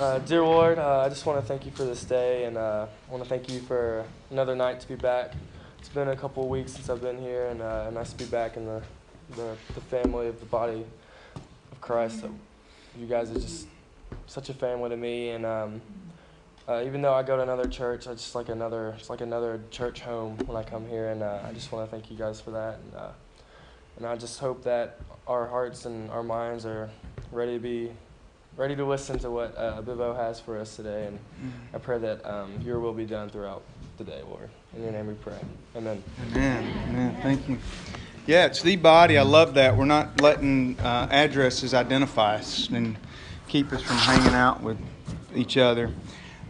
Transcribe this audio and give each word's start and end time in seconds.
Uh, 0.00 0.18
dear 0.20 0.40
Lord, 0.40 0.78
uh, 0.78 1.00
I 1.00 1.10
just 1.10 1.26
want 1.26 1.38
to 1.42 1.46
thank 1.46 1.66
you 1.66 1.72
for 1.72 1.84
this 1.84 2.04
day, 2.04 2.44
and 2.44 2.56
uh, 2.56 2.86
I 3.06 3.12
want 3.12 3.22
to 3.22 3.28
thank 3.28 3.50
you 3.50 3.60
for 3.60 4.02
another 4.30 4.56
night 4.56 4.80
to 4.80 4.88
be 4.88 4.94
back. 4.94 5.34
It's 5.78 5.90
been 5.90 6.08
a 6.08 6.16
couple 6.16 6.42
of 6.42 6.48
weeks 6.48 6.72
since 6.72 6.88
I've 6.88 7.02
been 7.02 7.18
here, 7.18 7.48
and 7.48 7.60
uh, 7.60 7.90
nice 7.90 8.10
to 8.12 8.16
be 8.16 8.24
back 8.24 8.56
in 8.56 8.64
the, 8.64 8.80
the, 9.36 9.54
the 9.74 9.80
family 9.82 10.26
of 10.26 10.40
the 10.40 10.46
body 10.46 10.86
of 11.36 11.80
Christ. 11.82 12.24
You 12.98 13.06
guys 13.06 13.30
are 13.30 13.38
just 13.38 13.66
such 14.26 14.48
a 14.48 14.54
family 14.54 14.88
to 14.88 14.96
me, 14.96 15.32
and 15.32 15.44
um, 15.44 15.82
uh, 16.66 16.82
even 16.86 17.02
though 17.02 17.12
I 17.12 17.22
go 17.22 17.36
to 17.36 17.42
another 17.42 17.68
church, 17.68 18.08
I 18.08 18.12
just 18.12 18.34
like 18.34 18.48
another, 18.48 18.94
it's 18.98 19.10
like 19.10 19.20
another 19.20 19.60
church 19.70 20.00
home 20.00 20.38
when 20.46 20.56
I 20.56 20.62
come 20.62 20.88
here, 20.88 21.10
and 21.10 21.22
uh, 21.22 21.40
I 21.44 21.52
just 21.52 21.72
want 21.72 21.86
to 21.86 21.94
thank 21.94 22.10
you 22.10 22.16
guys 22.16 22.40
for 22.40 22.52
that, 22.52 22.78
and, 22.78 22.94
uh, 22.94 23.10
and 23.98 24.06
I 24.06 24.16
just 24.16 24.40
hope 24.40 24.64
that 24.64 24.98
our 25.26 25.46
hearts 25.46 25.84
and 25.84 26.10
our 26.10 26.22
minds 26.22 26.64
are 26.64 26.88
ready 27.32 27.52
to 27.52 27.60
be 27.60 27.92
ready 28.60 28.76
to 28.76 28.84
listen 28.84 29.18
to 29.18 29.30
what 29.30 29.56
uh, 29.56 29.80
Bibo 29.80 30.12
has 30.12 30.38
for 30.38 30.58
us 30.58 30.76
today. 30.76 31.06
And 31.06 31.18
I 31.72 31.78
pray 31.78 31.96
that 31.96 32.22
um, 32.26 32.60
your 32.62 32.78
will 32.78 32.92
be 32.92 33.06
done 33.06 33.30
throughout 33.30 33.62
the 33.96 34.04
day, 34.04 34.20
Lord. 34.28 34.50
In 34.76 34.82
your 34.82 34.92
name 34.92 35.06
we 35.06 35.14
pray. 35.14 35.38
Amen. 35.74 36.04
Amen. 36.26 36.70
Amen. 36.90 37.16
Thank 37.22 37.48
you. 37.48 37.56
Yeah, 38.26 38.44
it's 38.44 38.60
the 38.60 38.76
body. 38.76 39.16
I 39.16 39.22
love 39.22 39.54
that. 39.54 39.74
We're 39.74 39.86
not 39.86 40.20
letting 40.20 40.78
uh, 40.80 41.08
addresses 41.10 41.72
identify 41.72 42.36
us 42.36 42.68
and 42.68 42.98
keep 43.48 43.72
us 43.72 43.80
from 43.80 43.96
hanging 43.96 44.34
out 44.34 44.62
with 44.62 44.76
each 45.34 45.56
other. 45.56 45.90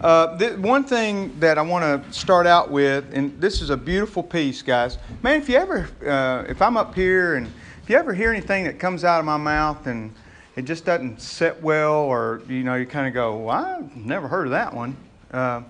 Uh, 0.01 0.37
th- 0.37 0.59
one 0.59 0.83
thing 0.83 1.39
that 1.39 1.59
I 1.59 1.63
want 1.63 2.05
to 2.05 2.13
start 2.13 2.45
out 2.45 2.73
with, 2.73 3.15
and 3.15 3.41
this 3.41 3.63
is 3.63 3.71
a 3.71 3.77
beautiful 3.77 4.25
piece, 4.25 4.63
guys. 4.63 4.99
Man, 5.23 5.41
if 5.41 5.49
you 5.49 5.59
ever, 5.59 5.89
uh, 6.05 6.51
if 6.51 6.61
I'm 6.61 6.77
up 6.77 6.93
here 6.93 7.37
and 7.37 7.47
if 7.85 7.89
you 7.89 7.95
ever 7.95 8.13
hear 8.13 8.33
anything 8.33 8.65
that 8.65 8.81
comes 8.81 9.05
out 9.05 9.21
of 9.21 9.27
my 9.27 9.37
mouth 9.37 9.87
and 9.87 10.13
it 10.57 10.63
just 10.63 10.85
doesn't 10.85 11.21
sit 11.21 11.63
well, 11.63 11.95
or 11.95 12.43
you 12.49 12.65
know, 12.65 12.75
you 12.75 12.87
kind 12.87 13.07
of 13.07 13.15
go, 13.15 13.37
well, 13.37 13.79
I've 13.81 13.97
never 13.97 14.29
heard 14.29 14.47
of 14.47 14.51
that 14.51 14.75
one. 14.75 14.97
Uh, 15.31 15.63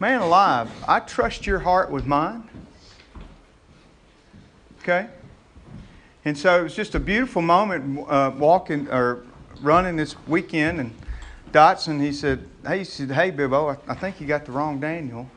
man 0.00 0.20
alive, 0.20 0.70
I 0.86 1.00
trust 1.00 1.46
your 1.46 1.60
heart 1.60 1.90
with 1.90 2.06
mine. 2.06 2.48
Okay? 4.80 5.08
And 6.24 6.36
so 6.36 6.60
it 6.60 6.62
was 6.64 6.74
just 6.74 6.94
a 6.94 7.00
beautiful 7.00 7.40
moment 7.40 8.04
uh, 8.08 8.32
walking 8.36 8.88
or 8.90 9.24
running 9.60 9.96
this 9.96 10.16
weekend. 10.26 10.80
And 10.80 10.94
Dotson, 11.52 12.00
he 12.00 12.12
said, 12.12 12.46
Hey, 12.66 12.78
he 12.78 12.84
said, 12.84 13.10
hey 13.10 13.30
Bibbo, 13.30 13.76
I, 13.76 13.92
I 13.92 13.94
think 13.94 14.20
you 14.20 14.26
got 14.26 14.44
the 14.44 14.52
wrong 14.52 14.80
Daniel 14.80 15.30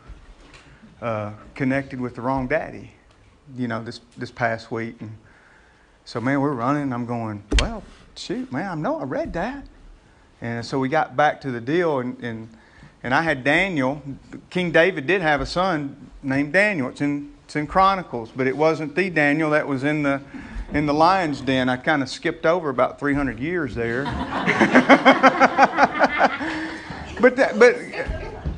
uh, 1.02 1.32
connected 1.56 2.02
with 2.02 2.16
the 2.16 2.22
wrong 2.22 2.48
daddy, 2.48 2.92
you 3.56 3.68
know, 3.68 3.84
this, 3.84 4.02
this 4.18 4.32
past 4.32 4.72
week. 4.72 5.00
And 5.00 5.16
so, 6.06 6.20
man, 6.20 6.42
we're 6.42 6.54
running. 6.54 6.92
I'm 6.92 7.06
going, 7.06 7.44
Well, 7.60 7.84
shoot, 8.20 8.52
man, 8.52 8.70
I 8.70 8.76
know 8.76 9.00
I 9.00 9.04
read 9.04 9.34
that. 9.34 9.64
And 10.42 10.66
so 10.66 10.80
we 10.80 10.90
got 10.90 11.16
back 11.16 11.42
to 11.42 11.52
the 11.52 11.62
deal, 11.62 12.00
and, 12.00 12.18
and, 12.24 12.50
and 13.04 13.14
I 13.14 13.22
had 13.22 13.44
Daniel. 13.44 14.02
King 14.50 14.72
David 14.72 15.08
did 15.08 15.22
have 15.22 15.42
a 15.42 15.46
son 15.46 16.10
named 16.22 16.54
Daniel. 16.54 16.90
It's 16.90 17.02
in, 17.02 17.34
it's 17.46 17.56
in 17.56 17.68
Chronicles, 17.68 18.32
but 18.36 18.48
it 18.48 18.56
wasn't 18.56 18.96
the 18.96 19.10
Daniel 19.10 19.50
that 19.52 19.68
was 19.68 19.84
in 19.84 20.04
the, 20.04 20.22
in 20.74 20.86
the 20.86 20.94
lion's 20.94 21.42
den. 21.42 21.68
I 21.70 21.78
kind 21.78 22.02
of 22.02 22.10
skipped 22.10 22.46
over 22.46 22.70
about 22.70 23.00
300 23.00 23.40
years 23.40 23.76
there. 23.76 24.04
but, 27.20 27.36
that, 27.36 27.58
but 27.58 27.76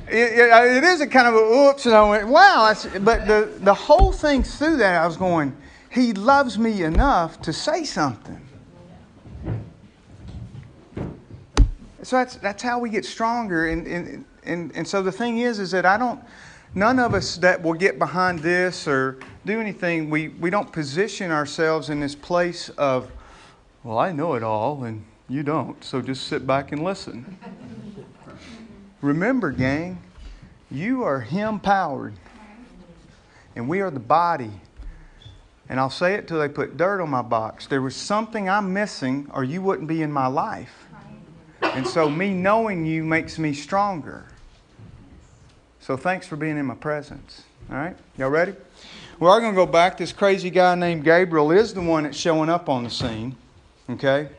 it, 0.08 0.78
it 0.78 0.84
is 0.84 1.02
a 1.02 1.08
kind 1.08 1.28
of 1.28 1.36
a 1.36 1.70
oops, 1.70 1.86
and 1.86 1.96
I 1.96 2.10
went, 2.10 2.28
wow. 2.28 2.74
but 3.02 3.28
the, 3.28 3.52
the 3.60 3.74
whole 3.74 4.12
thing 4.12 4.44
through 4.44 4.78
that, 4.78 5.02
I 5.02 5.08
was 5.08 5.18
going, 5.18 5.56
he 5.92 6.14
loves 6.14 6.58
me 6.58 6.84
enough 6.84 7.42
to 7.44 7.54
say 7.54 7.84
something. 7.84 8.41
So 12.04 12.18
that's, 12.18 12.36
that's 12.38 12.64
how 12.64 12.80
we 12.80 12.90
get 12.90 13.06
stronger. 13.06 13.68
And, 13.68 13.86
and, 13.86 14.26
and, 14.44 14.72
and 14.76 14.88
so 14.88 15.04
the 15.04 15.12
thing 15.12 15.40
is, 15.40 15.60
is 15.60 15.72
that 15.72 15.86
I 15.86 15.98
don't, 15.98 16.20
none 16.74 17.00
of 17.00 17.14
us 17.14 17.38
that 17.38 17.62
will 17.62 17.74
get 17.74 18.00
behind 18.00 18.40
this 18.40 18.88
or 18.88 19.20
do 19.46 19.60
anything, 19.60 20.10
we, 20.10 20.30
we 20.30 20.50
don't 20.50 20.72
position 20.72 21.32
ourselves 21.32 21.90
in 21.90 22.00
this 22.00 22.16
place 22.16 22.70
of, 22.70 23.12
well, 23.84 24.00
I 24.00 24.12
know 24.12 24.34
it 24.34 24.44
all 24.44 24.84
and 24.84 25.04
you 25.30 25.44
don't, 25.44 25.82
so 25.84 26.02
just 26.02 26.28
sit 26.28 26.46
back 26.46 26.72
and 26.72 26.84
listen. 26.84 27.38
Remember, 29.02 29.52
gang, 29.52 30.02
you 30.70 31.04
are 31.04 31.22
Him 31.22 31.60
powered, 31.60 32.14
and 33.56 33.68
we 33.68 33.82
are 33.82 33.90
the 33.90 34.00
body. 34.00 34.52
And 35.70 35.80
I'll 35.80 35.90
say 35.90 36.16
it 36.16 36.28
till 36.28 36.40
they 36.40 36.50
put 36.50 36.76
dirt 36.76 37.02
on 37.02 37.10
my 37.10 37.22
box. 37.22 37.66
There 37.66 37.82
was 37.82 37.96
something 37.96 38.50
I'm 38.50 38.74
missing, 38.74 39.30
or 39.34 39.44
you 39.44 39.62
wouldn't 39.62 39.88
be 39.88 40.02
in 40.02 40.12
my 40.12 40.28
life. 40.28 40.88
And 41.62 41.88
so, 41.88 42.10
me 42.10 42.34
knowing 42.34 42.86
you 42.86 43.04
makes 43.04 43.38
me 43.38 43.54
stronger. 43.54 44.26
So, 45.80 45.96
thanks 45.96 46.28
for 46.28 46.36
being 46.36 46.58
in 46.58 46.66
my 46.66 46.76
presence. 46.76 47.44
All 47.70 47.78
right? 47.78 47.96
Y'all 48.18 48.30
ready? 48.30 48.54
We 49.20 49.28
are 49.28 49.40
going 49.40 49.54
to 49.54 49.56
go 49.56 49.66
back. 49.66 49.98
This 49.98 50.12
crazy 50.12 50.50
guy 50.50 50.76
named 50.76 51.04
Gabriel 51.04 51.52
is 51.52 51.74
the 51.74 51.82
one 51.82 52.04
that's 52.04 52.18
showing 52.18 52.50
up 52.50 52.68
on 52.68 52.84
the 52.84 52.90
scene. 52.90 53.36
Okay? 53.90 54.30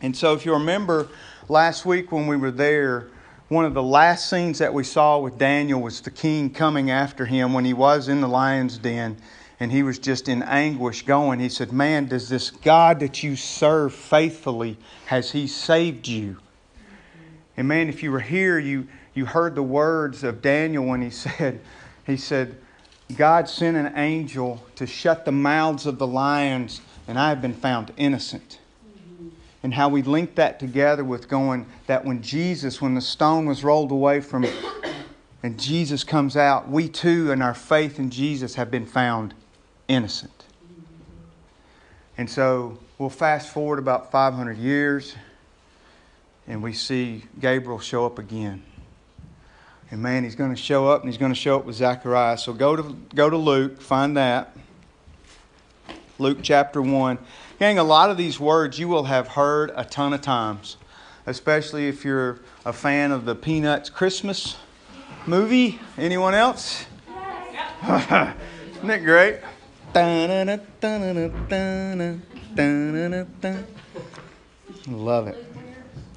And 0.00 0.16
so, 0.16 0.34
if 0.34 0.44
you 0.44 0.52
remember 0.52 1.08
last 1.48 1.86
week 1.86 2.10
when 2.10 2.26
we 2.26 2.36
were 2.36 2.50
there, 2.50 3.08
one 3.48 3.64
of 3.64 3.74
the 3.74 3.82
last 3.82 4.28
scenes 4.28 4.58
that 4.58 4.74
we 4.74 4.84
saw 4.84 5.18
with 5.18 5.38
Daniel 5.38 5.80
was 5.80 6.00
the 6.00 6.10
king 6.10 6.50
coming 6.50 6.90
after 6.90 7.26
him 7.26 7.52
when 7.52 7.64
he 7.64 7.72
was 7.72 8.08
in 8.08 8.20
the 8.20 8.28
lion's 8.28 8.78
den 8.78 9.16
and 9.60 9.70
he 9.70 9.82
was 9.82 9.98
just 9.98 10.28
in 10.28 10.42
anguish 10.42 11.02
going. 11.02 11.40
He 11.40 11.48
said, 11.48 11.72
Man, 11.72 12.06
does 12.06 12.28
this 12.28 12.50
God 12.50 13.00
that 13.00 13.22
you 13.22 13.36
serve 13.36 13.94
faithfully, 13.94 14.76
has 15.06 15.30
he 15.32 15.46
saved 15.46 16.08
you? 16.08 16.38
And 17.56 17.68
man, 17.68 17.88
if 17.88 18.02
you 18.02 18.10
were 18.10 18.20
here, 18.20 18.58
you, 18.58 18.88
you 19.14 19.26
heard 19.26 19.54
the 19.54 19.62
words 19.62 20.24
of 20.24 20.42
Daniel 20.42 20.84
when 20.84 21.02
he 21.02 21.10
said, 21.10 21.60
He 22.06 22.16
said, 22.16 22.56
God 23.16 23.48
sent 23.48 23.76
an 23.76 23.92
angel 23.96 24.64
to 24.76 24.86
shut 24.86 25.24
the 25.24 25.32
mouths 25.32 25.86
of 25.86 25.98
the 25.98 26.06
lions, 26.06 26.80
and 27.06 27.18
I 27.18 27.28
have 27.28 27.42
been 27.42 27.54
found 27.54 27.92
innocent. 27.96 28.58
And 29.62 29.72
how 29.72 29.88
we 29.88 30.02
link 30.02 30.34
that 30.34 30.58
together 30.58 31.04
with 31.04 31.28
going 31.28 31.66
that 31.86 32.04
when 32.04 32.22
Jesus, 32.22 32.82
when 32.82 32.94
the 32.94 33.00
stone 33.00 33.46
was 33.46 33.64
rolled 33.64 33.92
away 33.92 34.20
from 34.20 34.44
and 35.42 35.58
Jesus 35.58 36.04
comes 36.04 36.36
out, 36.36 36.68
we 36.68 36.88
too, 36.88 37.30
in 37.30 37.40
our 37.40 37.54
faith 37.54 37.98
in 37.98 38.10
Jesus, 38.10 38.56
have 38.56 38.70
been 38.70 38.84
found 38.84 39.32
innocent. 39.88 40.44
And 42.16 42.30
so 42.30 42.78
we'll 42.98 43.10
fast 43.10 43.48
forward 43.52 43.78
about 43.78 44.10
500 44.10 44.56
years 44.56 45.14
and 46.46 46.62
we 46.62 46.72
see 46.72 47.24
Gabriel 47.40 47.78
show 47.78 48.04
up 48.06 48.18
again. 48.18 48.62
And 49.90 50.02
man, 50.02 50.24
he's 50.24 50.34
going 50.34 50.54
to 50.54 50.60
show 50.60 50.88
up 50.88 51.02
and 51.02 51.08
he's 51.08 51.18
going 51.18 51.32
to 51.32 51.38
show 51.38 51.56
up 51.56 51.64
with 51.64 51.76
Zechariah. 51.76 52.38
So 52.38 52.52
go 52.52 52.76
to, 52.76 52.96
go 53.14 53.30
to 53.30 53.36
Luke, 53.36 53.80
find 53.80 54.16
that. 54.16 54.56
Luke 56.18 56.38
chapter 56.42 56.80
1. 56.80 57.18
Gang, 57.58 57.78
a 57.78 57.84
lot 57.84 58.10
of 58.10 58.16
these 58.16 58.38
words 58.38 58.78
you 58.78 58.88
will 58.88 59.04
have 59.04 59.28
heard 59.28 59.72
a 59.74 59.84
ton 59.84 60.12
of 60.12 60.20
times, 60.20 60.76
especially 61.26 61.88
if 61.88 62.04
you're 62.04 62.40
a 62.64 62.72
fan 62.72 63.10
of 63.10 63.24
the 63.24 63.34
Peanuts 63.34 63.90
Christmas 63.90 64.56
movie. 65.26 65.80
Anyone 65.96 66.34
else? 66.34 66.86
Isn't 67.82 68.88
that 68.88 69.04
great? 69.04 69.40
Love 74.88 75.28
it. 75.28 75.46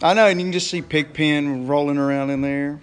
I 0.01 0.15
know, 0.15 0.25
and 0.25 0.39
you 0.39 0.45
can 0.45 0.51
just 0.51 0.71
see 0.71 0.81
Pigpen 0.81 1.67
rolling 1.67 1.99
around 1.99 2.31
in 2.31 2.41
there. 2.41 2.79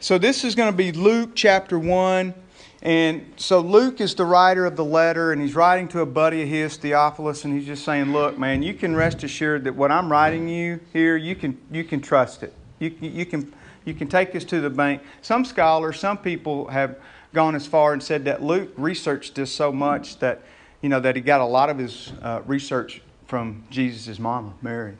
So 0.00 0.16
this 0.16 0.44
is 0.44 0.54
going 0.54 0.72
to 0.72 0.76
be 0.76 0.92
Luke 0.92 1.32
chapter 1.34 1.78
1. 1.78 2.32
And 2.80 3.34
so 3.36 3.60
Luke 3.60 4.00
is 4.00 4.14
the 4.14 4.24
writer 4.24 4.64
of 4.64 4.76
the 4.76 4.84
letter, 4.84 5.32
and 5.32 5.42
he's 5.42 5.54
writing 5.54 5.88
to 5.88 6.00
a 6.00 6.06
buddy 6.06 6.42
of 6.42 6.48
his, 6.48 6.78
Theophilus, 6.78 7.44
and 7.44 7.52
he's 7.52 7.66
just 7.66 7.84
saying, 7.84 8.12
Look, 8.12 8.38
man, 8.38 8.62
you 8.62 8.72
can 8.72 8.96
rest 8.96 9.24
assured 9.24 9.64
that 9.64 9.74
what 9.74 9.90
I'm 9.90 10.10
writing 10.10 10.48
you 10.48 10.80
here, 10.92 11.16
you 11.16 11.34
can, 11.34 11.60
you 11.70 11.84
can 11.84 12.00
trust 12.00 12.42
it. 12.42 12.54
You, 12.78 12.94
you, 13.00 13.26
can, 13.26 13.52
you 13.84 13.92
can 13.92 14.08
take 14.08 14.32
this 14.32 14.44
to 14.44 14.60
the 14.62 14.70
bank. 14.70 15.02
Some 15.20 15.44
scholars, 15.44 15.98
some 15.98 16.16
people 16.16 16.68
have 16.68 16.96
gone 17.32 17.54
as 17.54 17.66
far 17.66 17.92
and 17.92 18.02
said 18.02 18.24
that 18.24 18.42
Luke 18.42 18.70
researched 18.76 19.34
this 19.34 19.52
so 19.52 19.72
much 19.72 20.18
that, 20.18 20.42
you 20.80 20.88
know, 20.88 21.00
that 21.00 21.16
he 21.16 21.22
got 21.22 21.40
a 21.40 21.44
lot 21.44 21.70
of 21.70 21.78
his 21.78 22.12
uh, 22.22 22.42
research 22.46 23.02
from 23.26 23.64
Jesus' 23.70 24.18
mama, 24.18 24.54
Mary. 24.62 24.96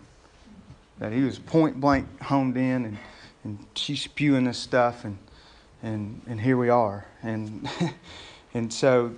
That 0.99 1.13
he 1.13 1.23
was 1.23 1.39
point 1.39 1.81
blank 1.81 2.21
honed 2.23 2.57
in 2.57 2.85
and, 2.85 2.99
and 3.45 3.59
she's 3.75 4.03
spewing 4.03 4.45
this 4.45 4.59
stuff 4.59 5.05
and, 5.05 5.19
and, 5.83 6.21
and 6.27 6.41
here 6.41 6.57
we 6.57 6.69
are. 6.69 7.07
And, 7.23 7.69
and 8.55 8.73
so 8.73 9.13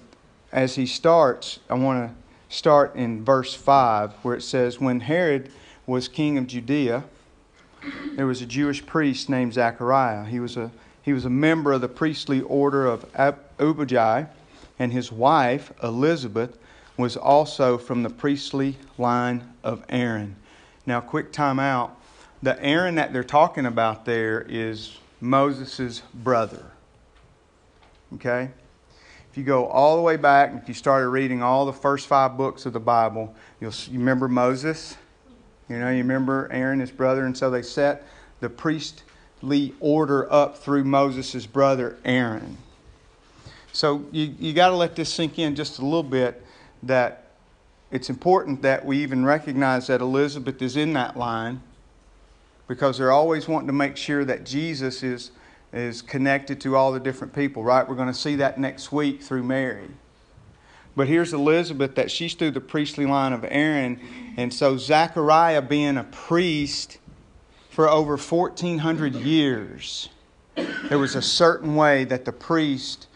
as 0.52 0.74
he 0.74 0.86
starts, 0.86 1.58
I 1.68 1.74
want 1.74 2.10
to 2.10 2.54
start 2.54 2.94
in 2.96 3.24
verse 3.24 3.54
5 3.54 4.12
where 4.22 4.36
it 4.36 4.42
says, 4.42 4.78
When 4.80 5.00
Herod 5.00 5.50
was 5.86 6.06
king 6.06 6.38
of 6.38 6.46
Judea, 6.46 7.04
there 8.14 8.26
was 8.26 8.42
a 8.42 8.46
Jewish 8.46 8.84
priest 8.84 9.30
named 9.30 9.54
Zechariah. 9.54 10.24
He 10.24 10.38
was 10.38 10.56
a 10.56 10.70
he 11.10 11.14
was 11.14 11.24
a 11.24 11.28
member 11.28 11.72
of 11.72 11.80
the 11.80 11.88
priestly 11.88 12.40
order 12.42 12.86
of 12.86 13.04
Abijah, 13.58 14.30
and 14.78 14.92
his 14.92 15.10
wife, 15.10 15.72
Elizabeth, 15.82 16.56
was 16.96 17.16
also 17.16 17.78
from 17.78 18.04
the 18.04 18.10
priestly 18.10 18.76
line 18.96 19.52
of 19.64 19.84
Aaron. 19.88 20.36
Now, 20.86 21.00
quick 21.00 21.32
time 21.32 21.58
out. 21.58 21.96
the 22.44 22.64
Aaron 22.64 22.94
that 22.94 23.12
they're 23.12 23.24
talking 23.24 23.66
about 23.66 24.04
there 24.04 24.46
is 24.48 24.98
Moses' 25.20 26.02
brother. 26.14 26.64
Okay? 28.14 28.52
If 29.32 29.36
you 29.36 29.42
go 29.42 29.66
all 29.66 29.96
the 29.96 30.02
way 30.02 30.16
back, 30.16 30.52
if 30.62 30.68
you 30.68 30.74
started 30.74 31.08
reading 31.08 31.42
all 31.42 31.66
the 31.66 31.72
first 31.72 32.06
five 32.06 32.36
books 32.36 32.66
of 32.66 32.72
the 32.72 32.78
Bible, 32.78 33.34
you'll 33.60 33.74
you 33.90 33.98
remember 33.98 34.28
Moses. 34.28 34.96
You 35.68 35.80
know, 35.80 35.90
you 35.90 35.98
remember 35.98 36.48
Aaron, 36.52 36.78
his 36.78 36.92
brother, 36.92 37.26
and 37.26 37.36
so 37.36 37.50
they 37.50 37.62
set 37.62 38.06
the 38.38 38.48
priestly 38.48 39.02
order 39.80 40.30
up 40.32 40.58
through 40.58 40.84
Moses' 40.84 41.46
brother 41.46 41.96
Aaron. 42.04 42.58
So 43.72 44.04
you, 44.10 44.34
you 44.38 44.52
got 44.52 44.68
to 44.68 44.76
let 44.76 44.96
this 44.96 45.12
sink 45.12 45.38
in 45.38 45.54
just 45.54 45.78
a 45.78 45.84
little 45.84 46.02
bit 46.02 46.44
that 46.82 47.30
it's 47.90 48.10
important 48.10 48.62
that 48.62 48.84
we 48.84 48.98
even 48.98 49.24
recognize 49.24 49.86
that 49.88 50.00
Elizabeth 50.00 50.60
is 50.62 50.76
in 50.76 50.92
that 50.94 51.16
line 51.16 51.60
because 52.68 52.98
they're 52.98 53.12
always 53.12 53.48
wanting 53.48 53.66
to 53.66 53.72
make 53.72 53.96
sure 53.96 54.24
that 54.24 54.44
Jesus 54.44 55.02
is, 55.02 55.32
is 55.72 56.02
connected 56.02 56.60
to 56.60 56.76
all 56.76 56.92
the 56.92 57.00
different 57.00 57.34
people, 57.34 57.64
right? 57.64 57.88
We're 57.88 57.96
going 57.96 58.08
to 58.08 58.14
see 58.14 58.36
that 58.36 58.58
next 58.58 58.92
week 58.92 59.22
through 59.22 59.42
Mary. 59.42 59.88
But 60.94 61.08
here's 61.08 61.32
Elizabeth 61.32 61.94
that 61.96 62.10
she's 62.10 62.34
through 62.34 62.52
the 62.52 62.60
priestly 62.60 63.06
line 63.06 63.32
of 63.32 63.44
Aaron. 63.48 64.00
And 64.36 64.52
so 64.52 64.76
Zechariah 64.76 65.62
being 65.62 65.96
a 65.96 66.04
priest 66.04 66.98
for 67.80 67.88
over 67.88 68.18
1400 68.18 69.14
years, 69.14 70.10
there 70.90 70.98
was 70.98 71.14
a 71.14 71.22
certain 71.22 71.74
way 71.74 72.04
that 72.04 72.26
the 72.26 72.32
priest 72.32 73.06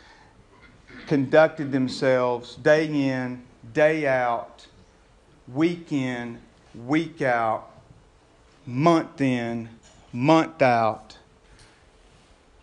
conducted 1.06 1.70
themselves 1.70 2.56
day 2.56 2.87
in, 2.87 3.43
day 3.75 4.06
out, 4.06 4.66
week 5.52 5.93
in, 5.93 6.38
week 6.87 7.20
out, 7.20 7.69
month 8.64 9.20
in, 9.20 9.69
month 10.14 10.62
out, 10.62 11.19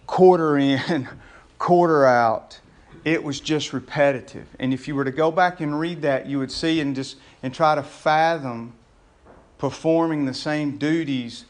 quarter 0.07 0.57
in, 0.57 1.07
quarter 1.59 2.07
out. 2.07 2.59
It 3.06 3.24
was 3.24 3.39
just 3.39 3.74
repetitive. 3.74 4.48
And 4.57 4.74
if 4.74 4.88
you 4.88 4.95
were 4.95 5.06
to 5.06 5.12
go 5.12 5.30
back 5.30 5.59
and 5.59 5.80
read 5.80 6.01
that, 6.01 6.25
you 6.25 6.39
would 6.39 6.51
see 6.51 6.80
and 6.80 6.95
just 6.95 7.18
and 7.44 7.53
try 7.53 7.75
to 7.75 7.83
fathom 7.83 8.74
performing 9.59 10.25
the 10.25 10.33
same 10.33 10.80
duties 10.80 11.45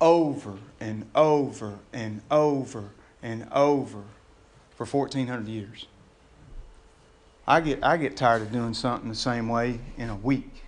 over 0.00 0.58
and 0.80 1.08
over 1.14 1.78
and 1.92 2.22
over 2.30 2.90
and 3.22 3.46
over 3.52 4.02
for 4.76 4.86
1400 4.86 5.46
years. 5.46 5.86
I 7.46 7.60
get, 7.60 7.82
I 7.82 7.96
get 7.96 8.16
tired 8.16 8.42
of 8.42 8.52
doing 8.52 8.74
something 8.74 9.08
the 9.08 9.14
same 9.14 9.48
way 9.48 9.80
in 9.98 10.08
a 10.08 10.16
week. 10.16 10.64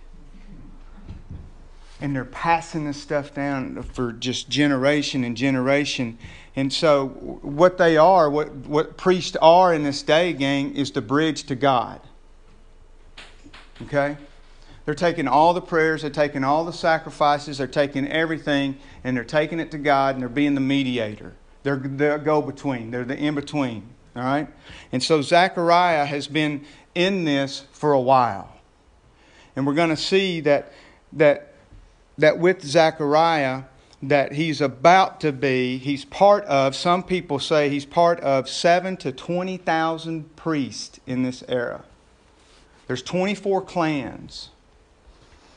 And 2.01 2.13
they're 2.13 2.25
passing 2.25 2.85
this 2.85 3.01
stuff 3.01 3.33
down 3.33 3.81
for 3.81 4.11
just 4.11 4.49
generation 4.49 5.23
and 5.23 5.37
generation. 5.37 6.17
And 6.55 6.71
so, 6.71 7.07
what 7.07 7.77
they 7.77 7.95
are, 7.95 8.29
what, 8.29 8.53
what 8.53 8.97
priests 8.97 9.37
are 9.41 9.73
in 9.73 9.83
this 9.83 10.03
day, 10.03 10.33
gang, 10.33 10.75
is 10.75 10.91
the 10.91 11.01
bridge 11.01 11.43
to 11.45 11.55
God. 11.55 12.01
Okay? 13.83 14.17
They're 14.85 14.95
taking 14.95 15.27
all 15.27 15.53
the 15.53 15.61
prayers, 15.61 16.01
they're 16.01 16.11
taking 16.11 16.43
all 16.43 16.65
the 16.65 16.73
sacrifices, 16.73 17.57
they're 17.57 17.67
taking 17.67 18.07
everything, 18.07 18.77
and 19.03 19.15
they're 19.15 19.23
taking 19.23 19.59
it 19.59 19.71
to 19.71 19.77
God, 19.77 20.15
and 20.15 20.21
they're 20.21 20.29
being 20.29 20.55
the 20.55 20.61
mediator. 20.61 21.33
They're 21.63 21.77
the 21.77 22.17
go 22.23 22.41
between, 22.41 22.91
they're 22.91 23.05
the 23.05 23.17
in 23.17 23.35
between. 23.35 23.87
All 24.15 24.23
right? 24.23 24.47
And 24.91 25.01
so 25.01 25.21
Zechariah 25.21 26.05
has 26.05 26.27
been 26.27 26.65
in 26.93 27.23
this 27.23 27.65
for 27.71 27.93
a 27.93 27.99
while. 27.99 28.53
And 29.55 29.65
we're 29.65 29.73
going 29.73 29.89
to 29.89 29.97
see 29.97 30.41
that, 30.41 30.73
that, 31.13 31.53
that 32.17 32.39
with 32.39 32.63
Zechariah, 32.63 33.63
that 34.01 34.33
he's 34.33 34.59
about 34.59 35.21
to 35.21 35.31
be, 35.31 35.77
he's 35.77 36.03
part 36.03 36.43
of, 36.45 36.75
some 36.75 37.03
people 37.03 37.39
say 37.39 37.69
he's 37.69 37.85
part 37.85 38.19
of 38.19 38.49
seven 38.49 38.97
to 38.97 39.11
20,000 39.11 40.35
priests 40.35 40.99
in 41.07 41.23
this 41.23 41.43
era. 41.47 41.85
There's 42.87 43.01
24 43.01 43.61
clans. 43.61 44.49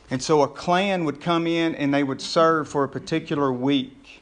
And 0.09 0.23
so 0.23 0.41
a 0.41 0.47
clan 0.47 1.03
would 1.05 1.19
come 1.19 1.47
in 1.47 1.75
and 1.75 1.93
they 1.93 2.03
would 2.03 2.21
serve 2.21 2.69
for 2.69 2.83
a 2.83 2.89
particular 2.89 3.51
week. 3.51 4.21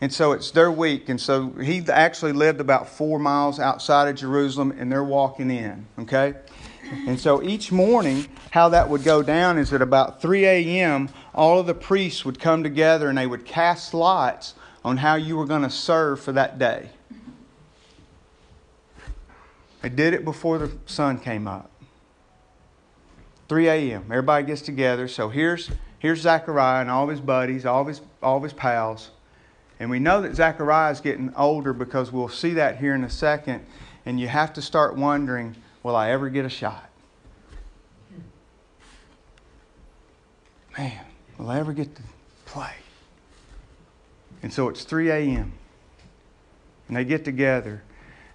And 0.00 0.12
so 0.12 0.32
it's 0.32 0.50
their 0.50 0.70
week. 0.70 1.08
And 1.08 1.20
so 1.20 1.50
he 1.50 1.82
actually 1.88 2.32
lived 2.32 2.60
about 2.60 2.88
four 2.88 3.18
miles 3.18 3.58
outside 3.58 4.08
of 4.08 4.16
Jerusalem, 4.16 4.74
and 4.78 4.90
they're 4.90 5.04
walking 5.04 5.50
in, 5.50 5.86
okay? 5.98 6.34
And 7.06 7.18
so 7.18 7.42
each 7.42 7.72
morning, 7.72 8.26
how 8.50 8.68
that 8.70 8.88
would 8.88 9.02
go 9.02 9.22
down 9.22 9.56
is 9.56 9.72
at 9.72 9.80
about 9.80 10.20
3 10.20 10.44
a.m., 10.44 11.08
all 11.34 11.58
of 11.58 11.66
the 11.66 11.74
priests 11.74 12.24
would 12.24 12.38
come 12.38 12.62
together 12.62 13.08
and 13.08 13.16
they 13.16 13.26
would 13.26 13.44
cast 13.44 13.94
lots 13.94 14.54
on 14.84 14.98
how 14.98 15.14
you 15.14 15.36
were 15.36 15.46
going 15.46 15.62
to 15.62 15.70
serve 15.70 16.20
for 16.20 16.32
that 16.32 16.58
day. 16.58 16.90
They 19.80 19.88
did 19.88 20.14
it 20.14 20.24
before 20.24 20.58
the 20.58 20.70
sun 20.86 21.18
came 21.18 21.48
up. 21.48 21.70
3 23.48 23.68
a.m. 23.68 24.04
Everybody 24.10 24.46
gets 24.46 24.62
together. 24.62 25.08
So 25.08 25.28
here's 25.28 25.70
here's 25.98 26.20
Zechariah 26.20 26.80
and 26.80 26.90
all 26.90 27.08
his 27.08 27.20
buddies, 27.20 27.66
all 27.66 27.84
his 27.84 28.00
all 28.22 28.40
his 28.40 28.52
pals. 28.52 29.10
And 29.80 29.90
we 29.90 29.98
know 29.98 30.22
that 30.22 30.34
Zechariah 30.34 30.92
is 30.92 31.00
getting 31.00 31.34
older 31.34 31.72
because 31.72 32.12
we'll 32.12 32.28
see 32.28 32.54
that 32.54 32.78
here 32.78 32.94
in 32.94 33.04
a 33.04 33.10
second. 33.10 33.64
And 34.06 34.20
you 34.20 34.28
have 34.28 34.52
to 34.54 34.62
start 34.62 34.96
wondering 34.96 35.56
will 35.82 35.96
I 35.96 36.10
ever 36.10 36.30
get 36.30 36.44
a 36.44 36.48
shot? 36.48 36.88
Man, 40.76 41.04
will 41.38 41.50
I 41.50 41.58
ever 41.58 41.72
get 41.72 41.94
to 41.94 42.02
play? 42.46 42.72
And 44.42 44.52
so 44.52 44.68
it's 44.68 44.84
3 44.84 45.10
a.m. 45.10 45.52
And 46.88 46.96
they 46.96 47.04
get 47.04 47.24
together. 47.24 47.82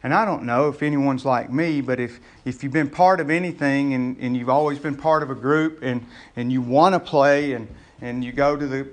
And 0.01 0.13
I 0.13 0.23
don't 0.23 0.43
know 0.43 0.69
if 0.69 0.81
anyone's 0.81 1.25
like 1.25 1.51
me, 1.51 1.81
but 1.81 1.99
if, 1.99 2.19
if 2.45 2.63
you've 2.63 2.71
been 2.71 2.89
part 2.89 3.19
of 3.19 3.29
anything 3.29 3.93
and, 3.93 4.17
and 4.19 4.35
you've 4.35 4.49
always 4.49 4.79
been 4.79 4.95
part 4.95 5.23
of 5.23 5.29
a 5.29 5.35
group 5.35 5.79
and, 5.81 6.05
and 6.35 6.51
you 6.51 6.61
want 6.61 6.95
to 6.95 6.99
play 6.99 7.51
and, 7.51 7.67
and 8.01 8.23
you 8.23 8.31
go 8.31 8.55
to 8.55 8.65
the, 8.65 8.87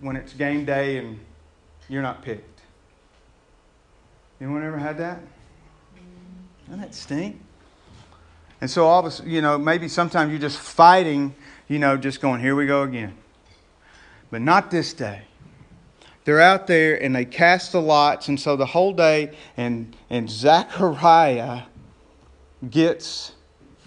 when 0.00 0.16
it's 0.16 0.32
game 0.32 0.64
day 0.64 0.98
and 0.98 1.20
you're 1.88 2.02
not 2.02 2.22
picked. 2.22 2.60
Anyone 4.40 4.64
ever 4.64 4.78
had 4.78 4.98
that? 4.98 5.20
Doesn't 6.66 6.80
that 6.80 6.94
stink? 6.94 7.40
And 8.60 8.68
so 8.68 8.86
all 8.86 9.00
of 9.00 9.06
us, 9.06 9.22
you 9.24 9.40
know, 9.40 9.58
maybe 9.58 9.88
sometimes 9.88 10.30
you're 10.30 10.40
just 10.40 10.58
fighting, 10.58 11.34
you 11.68 11.78
know, 11.78 11.96
just 11.96 12.20
going, 12.20 12.40
here 12.40 12.56
we 12.56 12.66
go 12.66 12.82
again. 12.82 13.14
But 14.30 14.42
not 14.42 14.70
this 14.70 14.92
day. 14.92 15.22
They're 16.28 16.42
out 16.42 16.66
there 16.66 17.02
and 17.02 17.16
they 17.16 17.24
cast 17.24 17.72
the 17.72 17.80
lots, 17.80 18.28
and 18.28 18.38
so 18.38 18.54
the 18.54 18.66
whole 18.66 18.92
day, 18.92 19.34
and 19.56 19.96
and 20.10 20.28
Zechariah 20.28 21.62
gets 22.68 23.32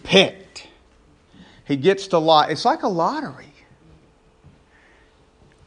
picked. 0.01 0.67
He 1.65 1.75
gets 1.75 2.07
the 2.07 2.19
lot. 2.19 2.49
It's 2.49 2.65
like 2.65 2.81
a 2.81 2.87
lottery. 2.87 3.53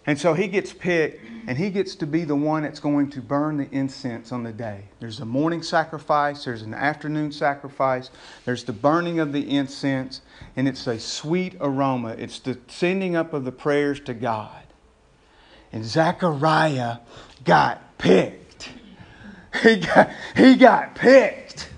And 0.04 0.18
so 0.18 0.34
he 0.34 0.48
gets 0.48 0.72
picked, 0.72 1.24
and 1.46 1.56
he 1.56 1.70
gets 1.70 1.94
to 1.94 2.08
be 2.08 2.24
the 2.24 2.34
one 2.34 2.64
that's 2.64 2.80
going 2.80 3.08
to 3.10 3.20
burn 3.20 3.56
the 3.56 3.70
incense 3.70 4.32
on 4.32 4.42
the 4.42 4.52
day. 4.52 4.86
There's 4.98 5.20
a 5.20 5.24
morning 5.24 5.62
sacrifice, 5.62 6.44
there's 6.44 6.62
an 6.62 6.74
afternoon 6.74 7.30
sacrifice, 7.30 8.10
there's 8.46 8.64
the 8.64 8.72
burning 8.72 9.20
of 9.20 9.32
the 9.32 9.48
incense, 9.48 10.22
and 10.56 10.66
it's 10.66 10.88
a 10.88 10.98
sweet 10.98 11.54
aroma. 11.60 12.16
It's 12.18 12.40
the 12.40 12.58
sending 12.66 13.14
up 13.14 13.32
of 13.32 13.44
the 13.44 13.52
prayers 13.52 14.00
to 14.00 14.12
God. 14.12 14.63
And 15.74 15.84
Zechariah 15.84 16.98
got 17.44 17.98
picked. 17.98 18.70
He 19.60 19.74
got, 19.74 20.08
he 20.36 20.54
got 20.54 20.94
picked. 20.94 21.68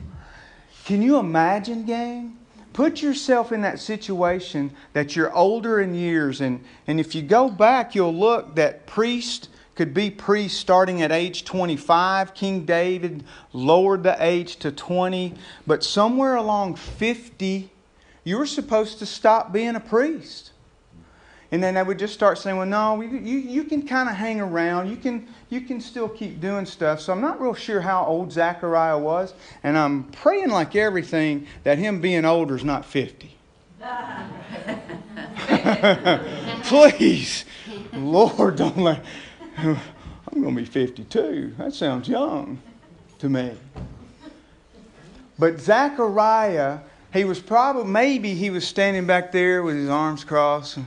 Can 0.85 1.01
you 1.01 1.17
imagine, 1.17 1.87
gang? 1.87 2.37
Put 2.75 3.01
yourself 3.01 3.53
in 3.53 3.63
that 3.63 3.81
situation 3.81 4.71
that 4.93 5.17
you're 5.17 5.35
older 5.35 5.81
in 5.81 5.95
years, 5.95 6.43
and, 6.43 6.63
and 6.87 7.01
if 7.01 7.15
you 7.15 7.23
go 7.23 7.49
back, 7.49 7.95
you'll 7.95 8.15
look 8.15 8.55
that 8.57 8.87
priest 8.87 9.49
could 9.75 9.95
be 9.95 10.11
priest 10.11 10.61
starting 10.61 11.01
at 11.01 11.11
age 11.11 11.47
25. 11.47 12.35
King 12.35 12.67
David 12.67 13.25
lowered 13.55 14.03
the 14.03 14.23
age 14.23 14.57
to 14.57 14.71
20, 14.71 15.33
but 15.67 15.83
somewhere 15.83 16.37
along 16.37 16.77
50, 16.77 17.71
you 18.25 18.37
were 18.37 18.45
supposed 18.45 18.99
to 18.99 19.07
stop 19.07 19.55
being 19.55 19.75
a 19.75 19.81
priest. 19.81 20.53
And 21.53 21.63
then 21.63 21.75
they 21.75 21.83
would 21.83 21.99
just 21.99 22.13
start 22.13 22.39
saying, 22.39 22.57
well, 22.57 22.67
no, 22.67 23.01
you, 23.01 23.19
you, 23.19 23.65
can 23.65 23.87
kind 23.87 24.09
of 24.09 24.17
hang 24.17 24.41
around. 24.41 24.91
You 24.91 24.97
can, 24.97 25.29
you 25.49 25.61
can 25.61 25.81
still 25.81 26.09
keep 26.09 26.41
doing 26.41 26.67
stuff. 26.67 27.01
So 27.01 27.13
I'm 27.13 27.21
not 27.21 27.41
real 27.41 27.55
sure 27.55 27.81
how 27.81 28.05
old 28.05 28.33
Zechariah 28.33 28.99
was. 28.99 29.33
And 29.63 29.79
I'm 29.79 30.05
praying 30.05 30.51
like 30.51 30.75
everything 30.75 31.47
that 31.63 31.79
him 31.79 32.01
being 32.01 32.25
older 32.25 32.57
is 32.57 32.65
not 32.65 32.85
50. 32.85 33.33
Please, 36.65 37.45
Lord, 37.93 38.57
don't 38.57 38.79
let. 38.79 39.05
I'm 39.57 39.79
going 40.33 40.55
to 40.55 40.63
be 40.63 40.65
52. 40.65 41.55
That 41.59 41.73
sounds 41.73 42.09
young 42.09 42.61
to 43.21 43.29
me. 43.29 43.53
But 45.39 45.61
Zechariah, 45.61 46.81
he 47.13 47.25
was 47.25 47.39
probably, 47.39 47.85
maybe 47.85 48.35
he 48.35 48.51
was 48.51 48.67
standing 48.67 49.07
back 49.07 49.31
there 49.31 49.63
with 49.63 49.77
his 49.77 49.89
arms 49.89 50.25
crossed 50.25 50.79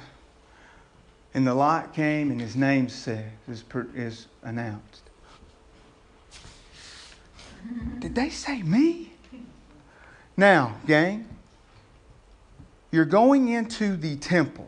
And 1.34 1.46
the 1.46 1.54
light 1.54 1.94
came, 1.94 2.32
and 2.32 2.42
his 2.42 2.56
name 2.56 2.90
said, 2.90 3.32
is, 3.48 3.64
is 3.94 4.28
announced. 4.44 5.04
Did 8.00 8.16
they 8.16 8.30
say 8.30 8.64
me? 8.64 9.14
Now, 10.36 10.78
gang, 10.88 11.28
you're 12.92 13.06
going 13.06 13.50
into 13.50 13.96
the 13.96 14.16
temple. 14.16 14.68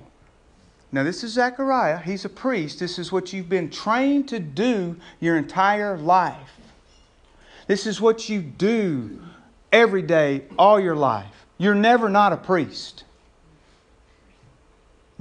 Now, 0.91 1.03
this 1.03 1.23
is 1.23 1.31
Zechariah. 1.31 1.99
He's 1.99 2.25
a 2.25 2.29
priest. 2.29 2.79
This 2.79 2.99
is 2.99 3.11
what 3.11 3.31
you've 3.31 3.47
been 3.47 3.69
trained 3.69 4.27
to 4.29 4.39
do 4.39 4.97
your 5.21 5.37
entire 5.37 5.97
life. 5.97 6.59
This 7.67 7.87
is 7.87 8.01
what 8.01 8.27
you 8.27 8.41
do 8.41 9.21
every 9.71 10.01
day, 10.01 10.43
all 10.59 10.79
your 10.79 10.97
life. 10.97 11.45
You're 11.57 11.75
never 11.75 12.09
not 12.09 12.33
a 12.33 12.37
priest. 12.37 13.05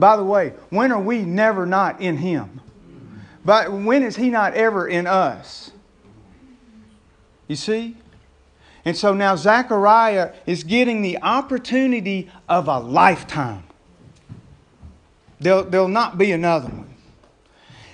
By 0.00 0.16
the 0.16 0.24
way, 0.24 0.54
when 0.70 0.90
are 0.92 1.00
we 1.00 1.22
never 1.22 1.66
not 1.66 2.00
in 2.00 2.16
Him? 2.16 2.62
But 3.44 3.70
when 3.70 4.02
is 4.02 4.16
He 4.16 4.30
not 4.30 4.54
ever 4.54 4.88
in 4.88 5.06
us? 5.06 5.72
You 7.46 7.56
see? 7.56 7.96
And 8.84 8.96
so 8.96 9.12
now 9.12 9.36
Zechariah 9.36 10.32
is 10.46 10.64
getting 10.64 11.02
the 11.02 11.18
opportunity 11.20 12.30
of 12.48 12.66
a 12.66 12.78
lifetime. 12.78 13.64
There'll, 15.38 15.64
there'll 15.64 15.88
not 15.88 16.16
be 16.16 16.32
another 16.32 16.68
one. 16.68 16.94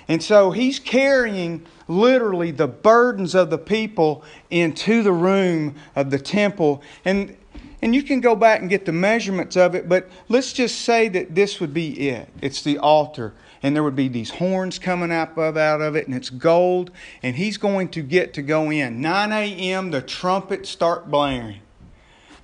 And 0.07 0.23
so 0.23 0.51
he's 0.51 0.79
carrying 0.79 1.65
literally 1.89 2.51
the 2.51 2.67
burdens 2.67 3.35
of 3.35 3.49
the 3.49 3.57
people 3.57 4.23
into 4.49 5.03
the 5.03 5.11
room 5.11 5.75
of 5.93 6.09
the 6.09 6.19
temple. 6.19 6.81
And, 7.03 7.35
and 7.81 7.93
you 7.93 8.03
can 8.03 8.21
go 8.21 8.35
back 8.35 8.61
and 8.61 8.69
get 8.69 8.85
the 8.85 8.91
measurements 8.91 9.55
of 9.55 9.75
it, 9.75 9.87
but 9.87 10.09
let's 10.29 10.53
just 10.53 10.81
say 10.81 11.07
that 11.09 11.35
this 11.35 11.59
would 11.59 11.73
be 11.73 12.09
it. 12.09 12.29
It's 12.41 12.61
the 12.61 12.77
altar. 12.79 13.33
And 13.63 13.75
there 13.75 13.83
would 13.83 13.95
be 13.95 14.07
these 14.07 14.29
horns 14.29 14.77
coming 14.77 15.11
up 15.11 15.37
out 15.37 15.81
of 15.81 15.95
it, 15.95 16.05
and 16.07 16.15
it's 16.15 16.29
gold. 16.29 16.91
And 17.23 17.35
he's 17.35 17.57
going 17.57 17.89
to 17.89 18.01
get 18.01 18.33
to 18.35 18.41
go 18.41 18.69
in. 18.69 19.01
9 19.01 19.31
a.m., 19.31 19.91
the 19.91 20.01
trumpets 20.01 20.69
start 20.69 21.09
blaring 21.09 21.61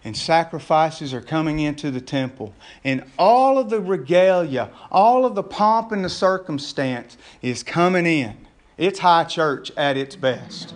and 0.03 0.17
sacrifices 0.17 1.13
are 1.13 1.21
coming 1.21 1.59
into 1.59 1.89
the 1.89 2.01
temple. 2.01 2.53
And 2.83 3.03
all 3.17 3.57
of 3.57 3.69
the 3.69 3.79
regalia, 3.79 4.69
all 4.91 5.25
of 5.25 5.35
the 5.35 5.43
pomp 5.43 5.91
and 5.91 6.03
the 6.03 6.09
circumstance 6.09 7.17
is 7.41 7.63
coming 7.63 8.05
in. 8.05 8.35
It's 8.77 8.99
high 8.99 9.23
church 9.23 9.71
at 9.77 9.97
its 9.97 10.15
best. 10.15 10.73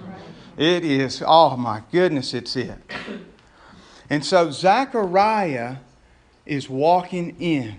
It 0.56 0.86
is, 0.86 1.22
oh 1.26 1.58
my 1.58 1.84
goodness, 1.92 2.34
it's 2.34 2.56
it. 2.56 2.78
And 4.10 4.24
so 4.24 4.52
Zechariah 4.52 5.78
is 6.46 6.70
walking 6.70 7.36
in. 7.40 7.78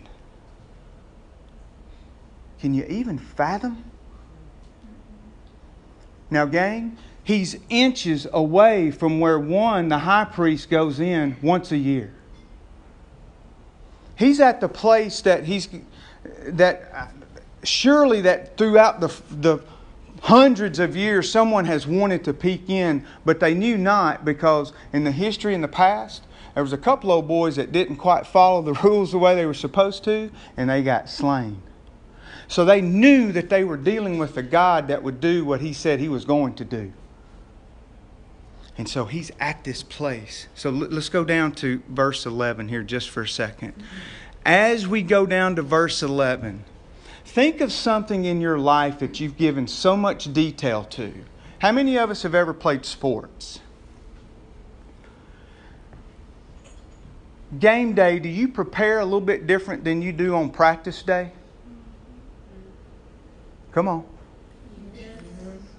Can 2.61 2.75
you 2.75 2.85
even 2.85 3.18
fathom? 3.18 3.85
Now, 6.30 6.44
gang, 6.44 6.99
he's 7.23 7.56
inches 7.70 8.26
away 8.32 8.90
from 8.90 9.20
where 9.20 9.38
one, 9.38 9.88
the 9.88 9.99
high 9.99 10.25
priest, 10.25 10.68
goes 10.68 11.00
in 11.00 11.37
once 11.40 11.73
a 11.73 11.78
year. 11.78 12.12
He's 14.16 14.40
at 14.40 14.61
the 14.61 14.68
place 14.68 15.20
that 15.23 15.44
he's 15.44 15.68
that 16.49 17.12
surely 17.62 18.20
that 18.23 18.56
throughout 18.58 19.00
the 19.00 19.08
the 19.30 19.62
hundreds 20.22 20.78
of 20.78 20.96
years 20.96 21.30
someone 21.30 21.64
has 21.64 21.87
wanted 21.87 22.25
to 22.25 22.34
peek 22.34 22.68
in, 22.68 23.04
but 23.25 23.40
they 23.40 23.54
knew 23.54 23.78
not 23.78 24.25
because 24.25 24.72
in 24.92 25.04
the 25.04 25.12
history 25.12 25.54
in 25.54 25.60
the 25.60 25.68
past 25.68 26.22
there 26.54 26.62
was 26.64 26.72
a 26.72 26.78
couple 26.78 27.12
old 27.12 27.28
boys 27.28 27.54
that 27.54 27.70
didn't 27.70 27.96
quite 27.98 28.26
follow 28.26 28.62
the 28.62 28.72
rules 28.82 29.12
the 29.12 29.18
way 29.18 29.34
they 29.37 29.46
were 29.46 29.54
supposed 29.54 30.02
to, 30.04 30.30
and 30.56 30.68
they 30.68 30.82
got 30.82 31.08
slain. 31.08 31.62
So 32.48 32.64
they 32.64 32.80
knew 32.80 33.30
that 33.32 33.48
they 33.48 33.62
were 33.62 33.76
dealing 33.76 34.18
with 34.18 34.37
a 34.37 34.42
God 34.42 34.88
that 34.88 35.02
would 35.02 35.20
do 35.20 35.44
what 35.44 35.60
he 35.60 35.72
said 35.72 36.00
he 36.00 36.08
was 36.08 36.25
going 36.25 36.54
to 36.54 36.64
do. 36.64 36.92
And 38.78 38.88
so 38.88 39.04
he's 39.04 39.30
at 39.38 39.64
this 39.64 39.82
place. 39.82 40.46
So 40.54 40.70
let's 40.70 41.08
go 41.08 41.25
down 41.25 41.52
to 41.56 41.82
verse 41.88 42.26
11 42.26 42.68
here 42.68 42.82
just 42.82 43.10
for 43.10 43.22
a 43.22 43.28
second. 43.28 43.75
As 44.44 44.87
we 44.88 45.02
go 45.02 45.26
down 45.26 45.56
to 45.56 45.62
verse 45.62 46.02
11, 46.02 46.64
think 47.38 47.61
of 47.61 47.73
something 47.73 48.25
in 48.25 48.40
your 48.40 48.59
life 48.59 48.99
that 48.99 49.21
you've 49.21 49.37
given 49.37 49.68
so 49.68 49.97
much 49.97 50.33
detail 50.33 50.83
to. 50.83 51.14
How 51.61 51.71
many 51.71 51.97
of 51.97 52.11
us 52.11 52.25
have 52.25 52.35
ever 52.35 52.52
played 52.52 52.85
sports? 52.85 53.61
Game 57.57 57.95
day, 57.95 58.18
do 58.18 58.28
you 58.28 58.49
prepare 58.49 58.99
a 58.99 59.04
little 59.04 59.21
bit 59.21 59.47
different 59.47 59.85
than 59.85 60.02
you 60.02 60.12
do 60.12 60.35
on 60.35 60.50
practice 60.50 61.00
day? 61.04 61.30
Come 63.71 63.87
on. 63.87 64.04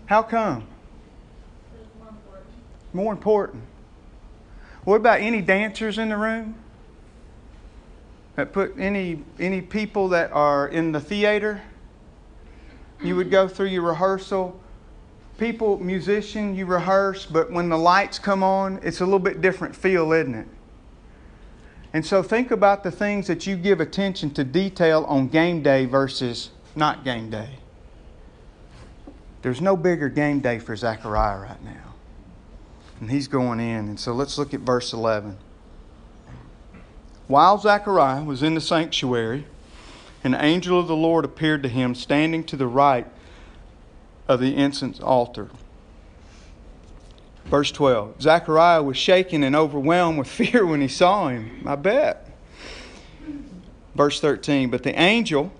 How 0.05 0.23
come? 0.23 0.65
More 2.93 3.11
important. 3.11 3.63
What 4.85 4.95
about 4.95 5.19
any 5.19 5.41
dancers 5.41 5.97
in 5.97 6.07
the 6.07 6.17
room? 6.17 6.55
That 8.39 8.53
put 8.53 8.79
any 8.79 9.21
any 9.37 9.61
people 9.61 10.07
that 10.09 10.31
are 10.31 10.69
in 10.69 10.93
the 10.93 11.01
theater? 11.01 11.61
You 13.03 13.17
would 13.17 13.29
go 13.29 13.49
through 13.49 13.65
your 13.65 13.81
rehearsal. 13.81 14.57
People, 15.37 15.77
musician, 15.79 16.55
you 16.55 16.65
rehearse, 16.65 17.25
but 17.25 17.51
when 17.51 17.67
the 17.67 17.77
lights 17.77 18.17
come 18.17 18.41
on, 18.41 18.79
it's 18.81 19.01
a 19.01 19.03
little 19.03 19.19
bit 19.19 19.41
different 19.41 19.75
feel, 19.75 20.13
isn't 20.13 20.35
it? 20.35 20.47
And 21.91 22.05
so 22.05 22.23
think 22.23 22.49
about 22.49 22.81
the 22.81 22.91
things 22.91 23.27
that 23.27 23.45
you 23.45 23.57
give 23.57 23.81
attention 23.81 24.31
to 24.35 24.45
detail 24.45 25.03
on 25.09 25.27
game 25.27 25.61
day 25.61 25.83
versus 25.83 26.51
not 26.77 27.03
game 27.03 27.29
day. 27.29 27.59
There's 29.41 29.59
no 29.59 29.75
bigger 29.75 30.07
game 30.07 30.39
day 30.39 30.59
for 30.59 30.77
Zechariah 30.77 31.41
right 31.41 31.61
now. 31.61 31.93
And 33.01 33.11
he's 33.11 33.27
going 33.27 33.59
in. 33.59 33.89
And 33.89 33.99
so 33.99 34.13
let's 34.13 34.37
look 34.37 34.53
at 34.53 34.61
verse 34.61 34.93
11. 34.93 35.37
While 37.29 37.59
Zechariah 37.59 38.23
was 38.23 38.41
in 38.41 38.55
the 38.55 38.59
sanctuary, 38.59 39.45
an 40.23 40.33
angel 40.33 40.79
of 40.79 40.87
the 40.87 40.95
Lord 40.95 41.23
appeared 41.23 41.61
to 41.61 41.69
him 41.69 41.93
standing 41.93 42.43
to 42.45 42.57
the 42.57 42.65
right 42.65 43.05
of 44.27 44.39
the 44.39 44.55
incense 44.55 44.99
altar. 44.99 45.49
Verse 47.45 47.71
12 47.71 48.19
Zechariah 48.19 48.81
was 48.81 48.97
shaken 48.97 49.43
and 49.43 49.55
overwhelmed 49.55 50.17
with 50.17 50.27
fear 50.31 50.65
when 50.65 50.81
he 50.81 50.87
saw 50.87 51.27
him. 51.27 51.61
I 51.67 51.75
bet. 51.75 52.31
Verse 53.93 54.19
13 54.19 54.71
But 54.71 54.81
the 54.81 54.99
angel 54.99 55.51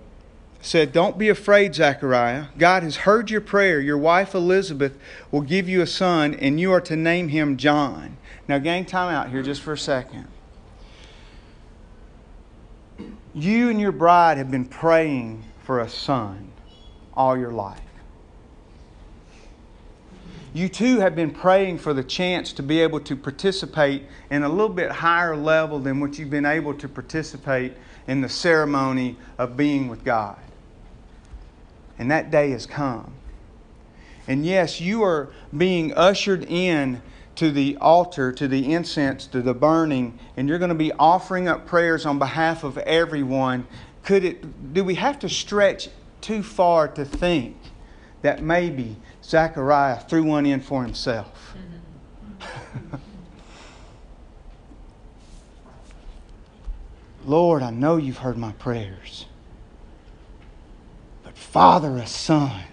said, 0.60 0.92
Don't 0.92 1.18
be 1.18 1.28
afraid, 1.28 1.76
Zechariah. 1.76 2.46
God 2.58 2.82
has 2.82 2.96
heard 2.96 3.30
your 3.30 3.40
prayer. 3.40 3.78
Your 3.78 3.96
wife 3.96 4.34
Elizabeth 4.34 4.98
will 5.30 5.42
give 5.42 5.68
you 5.68 5.82
a 5.82 5.86
son, 5.86 6.34
and 6.34 6.58
you 6.58 6.72
are 6.72 6.80
to 6.80 6.96
name 6.96 7.28
him 7.28 7.56
John. 7.56 8.16
Now, 8.48 8.58
gang, 8.58 8.86
time 8.86 9.14
out 9.14 9.30
here 9.30 9.44
just 9.44 9.62
for 9.62 9.74
a 9.74 9.78
second. 9.78 10.26
You 13.34 13.70
and 13.70 13.80
your 13.80 13.92
bride 13.92 14.38
have 14.38 14.50
been 14.50 14.64
praying 14.64 15.44
for 15.64 15.80
a 15.80 15.88
son 15.88 16.50
all 17.14 17.36
your 17.36 17.52
life. 17.52 17.80
You 20.52 20.68
too 20.68 20.98
have 20.98 21.14
been 21.14 21.30
praying 21.30 21.78
for 21.78 21.94
the 21.94 22.02
chance 22.02 22.52
to 22.54 22.62
be 22.62 22.80
able 22.80 22.98
to 23.00 23.14
participate 23.14 24.04
in 24.30 24.42
a 24.42 24.48
little 24.48 24.68
bit 24.68 24.90
higher 24.90 25.36
level 25.36 25.78
than 25.78 26.00
what 26.00 26.18
you've 26.18 26.30
been 26.30 26.46
able 26.46 26.74
to 26.74 26.88
participate 26.88 27.74
in 28.08 28.20
the 28.20 28.28
ceremony 28.28 29.16
of 29.38 29.56
being 29.56 29.88
with 29.88 30.02
God. 30.02 30.38
And 32.00 32.10
that 32.10 32.32
day 32.32 32.50
has 32.50 32.66
come. 32.66 33.12
And 34.26 34.44
yes, 34.44 34.80
you 34.80 35.04
are 35.04 35.28
being 35.56 35.94
ushered 35.94 36.44
in 36.44 37.00
to 37.40 37.50
the 37.50 37.76
altar, 37.80 38.30
to 38.32 38.46
the 38.46 38.70
incense, 38.70 39.26
to 39.26 39.40
the 39.40 39.54
burning, 39.54 40.18
and 40.36 40.46
you're 40.46 40.58
going 40.58 40.68
to 40.68 40.74
be 40.74 40.92
offering 40.98 41.48
up 41.48 41.66
prayers 41.66 42.04
on 42.04 42.18
behalf 42.18 42.64
of 42.64 42.76
everyone. 42.76 43.66
Could 44.02 44.26
it 44.26 44.74
do 44.74 44.84
we 44.84 44.96
have 44.96 45.18
to 45.20 45.28
stretch 45.30 45.88
too 46.20 46.42
far 46.42 46.86
to 46.88 47.02
think 47.02 47.56
that 48.20 48.42
maybe 48.42 48.96
Zechariah 49.24 50.00
threw 50.00 50.22
one 50.22 50.44
in 50.44 50.60
for 50.60 50.82
himself? 50.82 51.54
Lord, 57.24 57.62
I 57.62 57.70
know 57.70 57.96
you've 57.96 58.18
heard 58.18 58.36
my 58.36 58.52
prayers 58.52 59.24
But 61.22 61.38
father 61.38 61.96
a 61.96 62.06
son. 62.06 62.64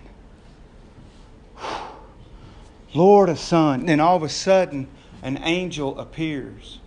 Lord 2.97 3.29
a 3.29 3.35
son. 3.35 3.87
And 3.87 4.01
all 4.01 4.15
of 4.15 4.23
a 4.23 4.29
sudden, 4.29 4.87
an 5.21 5.39
angel 5.43 5.99
appears. 5.99 6.79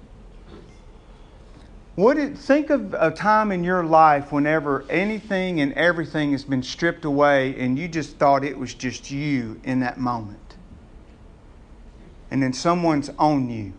What 1.95 2.19
it, 2.19 2.37
think 2.37 2.71
of 2.71 2.95
a 2.95 3.11
time 3.11 3.53
in 3.53 3.63
your 3.63 3.85
life 3.85 4.33
whenever 4.33 4.85
anything 4.91 5.61
and 5.61 5.73
everything 5.75 6.33
has 6.33 6.45
been 6.45 6.63
stripped 6.63 7.05
away 7.05 7.55
and 7.59 7.79
you 7.79 7.89
just 7.89 8.17
thought 8.17 8.45
it 8.45 8.59
was 8.59 8.75
just 8.75 9.11
you 9.11 9.61
in 9.65 9.81
that 9.81 9.99
moment. 9.99 10.57
And 12.31 12.43
then 12.43 12.53
someone's 12.53 13.11
on 13.19 13.51
you. 13.51 13.73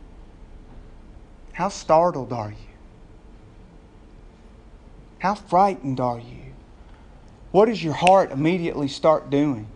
How 1.54 1.70
startled 1.70 2.32
are 2.32 2.52
you? 2.52 2.56
How 5.20 5.36
frightened 5.36 6.00
are 6.00 6.20
you? 6.20 6.42
what 7.52 7.66
does 7.66 7.84
your 7.84 7.94
heart 7.94 8.32
immediately 8.32 8.88
start 8.88 9.30
doing? 9.30 9.68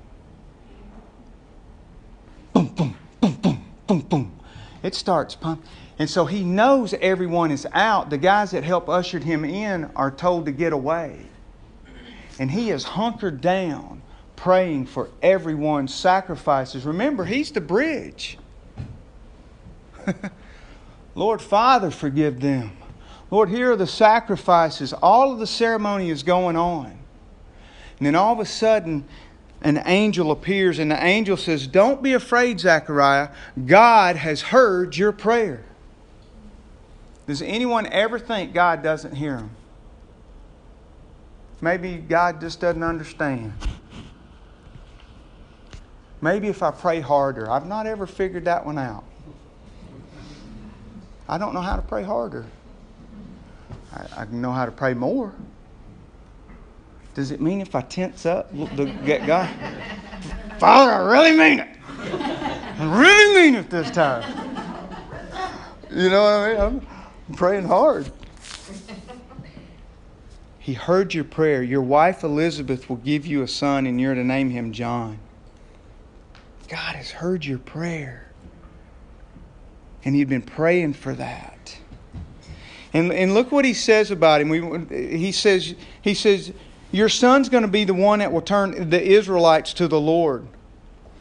Boom, 2.56 2.68
boom, 2.68 2.96
boom, 3.20 3.34
boom, 3.42 3.66
boom, 3.86 4.00
boom. 4.00 4.40
It 4.82 4.96
starts 4.96 5.36
pumping. 5.36 5.68
And 6.00 6.10
so 6.10 6.26
he 6.26 6.46
knows 6.46 6.94
everyone 6.94 7.52
is 7.52 7.68
out. 7.74 8.10
The 8.10 8.18
guys 8.18 8.52
that 8.52 8.64
help 8.64 8.88
ushered 8.88 9.26
him 9.26 9.44
in 9.44 9.92
are 9.94 10.10
told 10.10 10.46
to 10.46 10.54
get 10.54 10.72
away. 10.72 11.26
And 12.40 12.50
he 12.50 12.70
is 12.72 12.86
hunkered 12.86 13.42
down, 13.42 14.02
praying 14.38 14.86
for 14.86 15.10
everyone's 15.22 15.94
sacrifices. 15.94 16.86
Remember, 16.86 17.26
he's 17.26 17.52
the 17.52 17.60
bridge. 17.60 18.38
Lord 21.16 21.42
Father, 21.42 21.92
forgive 21.92 22.40
them. 22.40 22.72
Lord, 23.32 23.50
here 23.50 23.74
are 23.74 23.76
the 23.76 23.86
sacrifices. 23.86 24.94
All 24.94 25.34
of 25.34 25.40
the 25.40 25.48
ceremony 25.48 26.10
is 26.10 26.24
going 26.24 26.56
on. 26.56 26.98
And 27.98 28.06
then 28.06 28.16
all 28.16 28.32
of 28.32 28.40
a 28.40 28.46
sudden, 28.46 29.06
an 29.62 29.82
angel 29.86 30.32
appears, 30.32 30.80
and 30.80 30.92
the 30.92 31.04
angel 31.04 31.38
says, 31.38 31.68
Don't 31.68 32.04
be 32.04 32.14
afraid, 32.14 32.60
Zechariah. 32.60 33.30
God 33.66 34.16
has 34.16 34.42
heard 34.42 34.96
your 34.96 35.12
prayer. 35.12 35.64
Does 37.28 37.42
anyone 37.42 37.88
ever 37.88 38.20
think 38.20 38.54
God 38.54 38.84
doesn't 38.84 39.16
hear 39.16 39.38
them? 39.38 39.52
Maybe 41.62 41.98
God 41.98 42.40
just 42.40 42.60
doesn't 42.60 42.84
understand. 42.84 43.54
Maybe 46.22 46.48
if 46.48 46.62
I 46.62 46.72
pray 46.72 47.00
harder. 47.00 47.50
I've 47.50 47.66
not 47.66 47.88
ever 47.88 48.06
figured 48.06 48.46
that 48.46 48.66
one 48.66 48.78
out. 48.78 49.04
I 51.28 51.38
don't 51.38 51.54
know 51.54 51.62
how 51.62 51.76
to 51.76 51.82
pray 51.82 52.04
harder. 52.04 52.46
I, 53.94 54.22
I 54.22 54.26
know 54.26 54.52
how 54.52 54.66
to 54.66 54.72
pray 54.72 54.94
more. 54.94 55.34
Does 57.16 57.32
it 57.32 57.42
mean 57.42 57.62
if 57.62 57.74
I 57.74 57.82
tense 57.82 58.26
up, 58.26 58.52
to 58.76 58.86
get 59.06 59.26
God? 59.26 59.50
Father, 60.60 60.92
I 60.92 61.12
really 61.12 61.32
mean 61.32 61.60
it. 61.60 61.70
I 62.78 63.00
really 63.00 63.42
mean 63.42 63.56
it 63.56 63.70
this 63.70 63.90
time. 63.90 64.24
You 65.90 66.10
know 66.10 66.24
what 66.24 66.30
I 66.30 66.52
mean? 66.52 66.62
I'm, 66.62 66.88
I'm 67.30 67.36
praying 67.36 67.66
hard. 67.66 68.12
He 70.60 70.74
heard 70.74 71.14
your 71.14 71.24
prayer. 71.24 71.64
Your 71.64 71.82
wife 71.82 72.24
Elizabeth 72.24 72.90
will 72.90 72.98
give 72.98 73.26
you 73.26 73.44
a 73.44 73.48
son, 73.48 73.88
and 73.88 74.02
you're 74.02 74.14
to 74.14 74.24
name 74.24 74.50
him 74.50 74.74
John. 74.74 75.20
God 76.68 76.96
has 76.96 77.12
heard 77.12 77.46
your 77.46 77.60
prayer. 77.60 78.30
And 80.04 80.16
he'd 80.16 80.28
been 80.28 80.42
praying 80.42 80.94
for 80.94 81.14
that. 81.14 81.78
And, 82.94 83.12
and 83.14 83.34
look 83.34 83.52
what 83.52 83.64
he 83.64 83.74
says 83.74 84.12
about 84.12 84.42
him. 84.42 84.50
We, 84.50 85.18
he 85.18 85.32
says, 85.32 85.76
he 86.02 86.14
says, 86.14 86.52
Your 86.96 87.10
son's 87.10 87.50
going 87.50 87.64
to 87.64 87.68
be 87.68 87.84
the 87.84 87.94
one 87.94 88.20
that 88.20 88.32
will 88.32 88.42
turn 88.42 88.90
the 88.90 89.04
Israelites 89.04 89.74
to 89.74 89.90
the 89.90 90.00
Lord. 90.00 90.48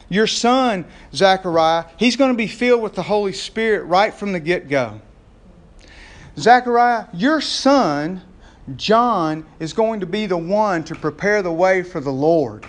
Your 0.07 0.25
son, 0.25 0.85
Zechariah, 1.13 1.83
he's 1.97 2.15
going 2.15 2.31
to 2.31 2.37
be 2.37 2.47
filled 2.47 2.81
with 2.81 2.95
the 2.95 3.03
Holy 3.03 3.33
Spirit 3.33 3.83
right 3.83 4.13
from 4.13 4.31
the 4.31 4.39
get 4.39 4.69
go. 4.69 5.01
Zechariah, 6.37 7.07
your 7.11 7.41
son, 7.41 8.21
John, 8.77 9.45
is 9.59 9.73
going 9.73 9.99
to 9.99 10.05
be 10.05 10.27
the 10.27 10.37
one 10.37 10.85
to 10.85 10.95
prepare 10.95 11.41
the 11.41 11.51
way 11.51 11.83
for 11.83 11.99
the 11.99 12.13
Lord. 12.13 12.65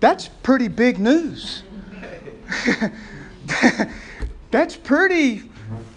That's 0.00 0.26
pretty 0.42 0.66
big 0.66 0.98
news. 0.98 1.62
that's 4.50 4.74
pretty 4.74 5.44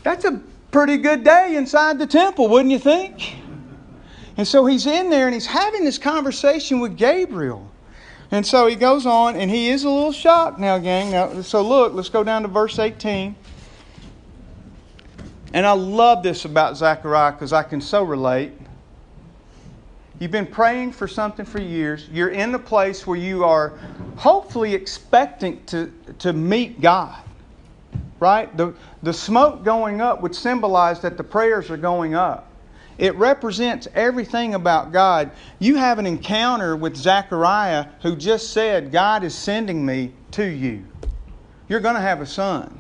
that's 0.04 0.26
a 0.26 0.40
pretty 0.70 0.98
good 0.98 1.24
day 1.24 1.56
inside 1.56 1.98
the 1.98 2.06
temple, 2.06 2.50
wouldn't 2.50 2.72
you 2.72 2.78
think? 2.78 3.41
And 4.42 4.48
so 4.48 4.66
he's 4.66 4.88
in 4.88 5.12
there 5.12 5.28
and 5.28 5.36
he's 5.36 5.46
having 5.46 5.86
this 5.86 6.00
conversation 6.00 6.80
with 6.80 6.98
Gabriel. 6.98 7.70
And 8.32 8.44
so 8.44 8.66
he 8.66 8.76
goes 8.76 9.06
on 9.06 9.36
and 9.36 9.52
he 9.52 9.70
is 9.70 9.84
a 9.84 9.88
little 9.88 10.12
shocked 10.12 10.58
now, 10.58 10.80
gang. 10.80 11.12
Now, 11.12 11.44
so 11.44 11.62
look, 11.62 11.94
let's 11.94 12.10
go 12.10 12.24
down 12.24 12.42
to 12.42 12.48
verse 12.48 12.80
18. 12.80 13.36
And 15.54 15.64
I 15.64 15.74
love 15.74 16.24
this 16.24 16.46
about 16.46 16.76
Zechariah 16.76 17.34
because 17.34 17.54
I 17.54 17.62
can 17.62 17.80
so 17.80 18.02
relate. 18.02 18.52
You've 20.18 20.32
been 20.32 20.48
praying 20.48 20.94
for 20.94 21.08
something 21.08 21.46
for 21.46 21.62
years. 21.62 22.10
You're 22.12 22.30
in 22.30 22.52
the 22.52 22.58
place 22.58 23.06
where 23.06 23.18
you 23.18 23.44
are 23.44 23.78
hopefully 24.16 24.74
expecting 24.74 25.64
to, 25.66 25.94
to 26.18 26.34
meet 26.34 26.82
God. 26.82 27.22
Right? 28.20 28.58
The, 28.58 28.74
the 29.04 29.14
smoke 29.14 29.64
going 29.64 30.02
up 30.02 30.24
would 30.24 30.36
symbolize 30.36 31.00
that 31.02 31.16
the 31.16 31.24
prayers 31.24 31.70
are 31.70 31.78
going 31.78 32.16
up. 32.16 32.51
It 32.98 33.16
represents 33.16 33.88
everything 33.94 34.54
about 34.54 34.92
God. 34.92 35.32
You 35.60 35.76
have 35.76 36.00
an 36.00 36.06
encounter 36.06 36.76
with 36.76 36.96
Zechariah 36.96 37.88
who 38.02 38.16
just 38.16 38.52
said, 38.52 38.92
God 38.92 39.24
is 39.24 39.34
sending 39.34 39.86
me 39.86 40.14
to 40.32 40.46
you. 40.46 40.86
You're 41.68 41.80
going 41.80 41.96
to 41.96 42.02
have 42.02 42.22
a 42.22 42.26
son. 42.26 42.80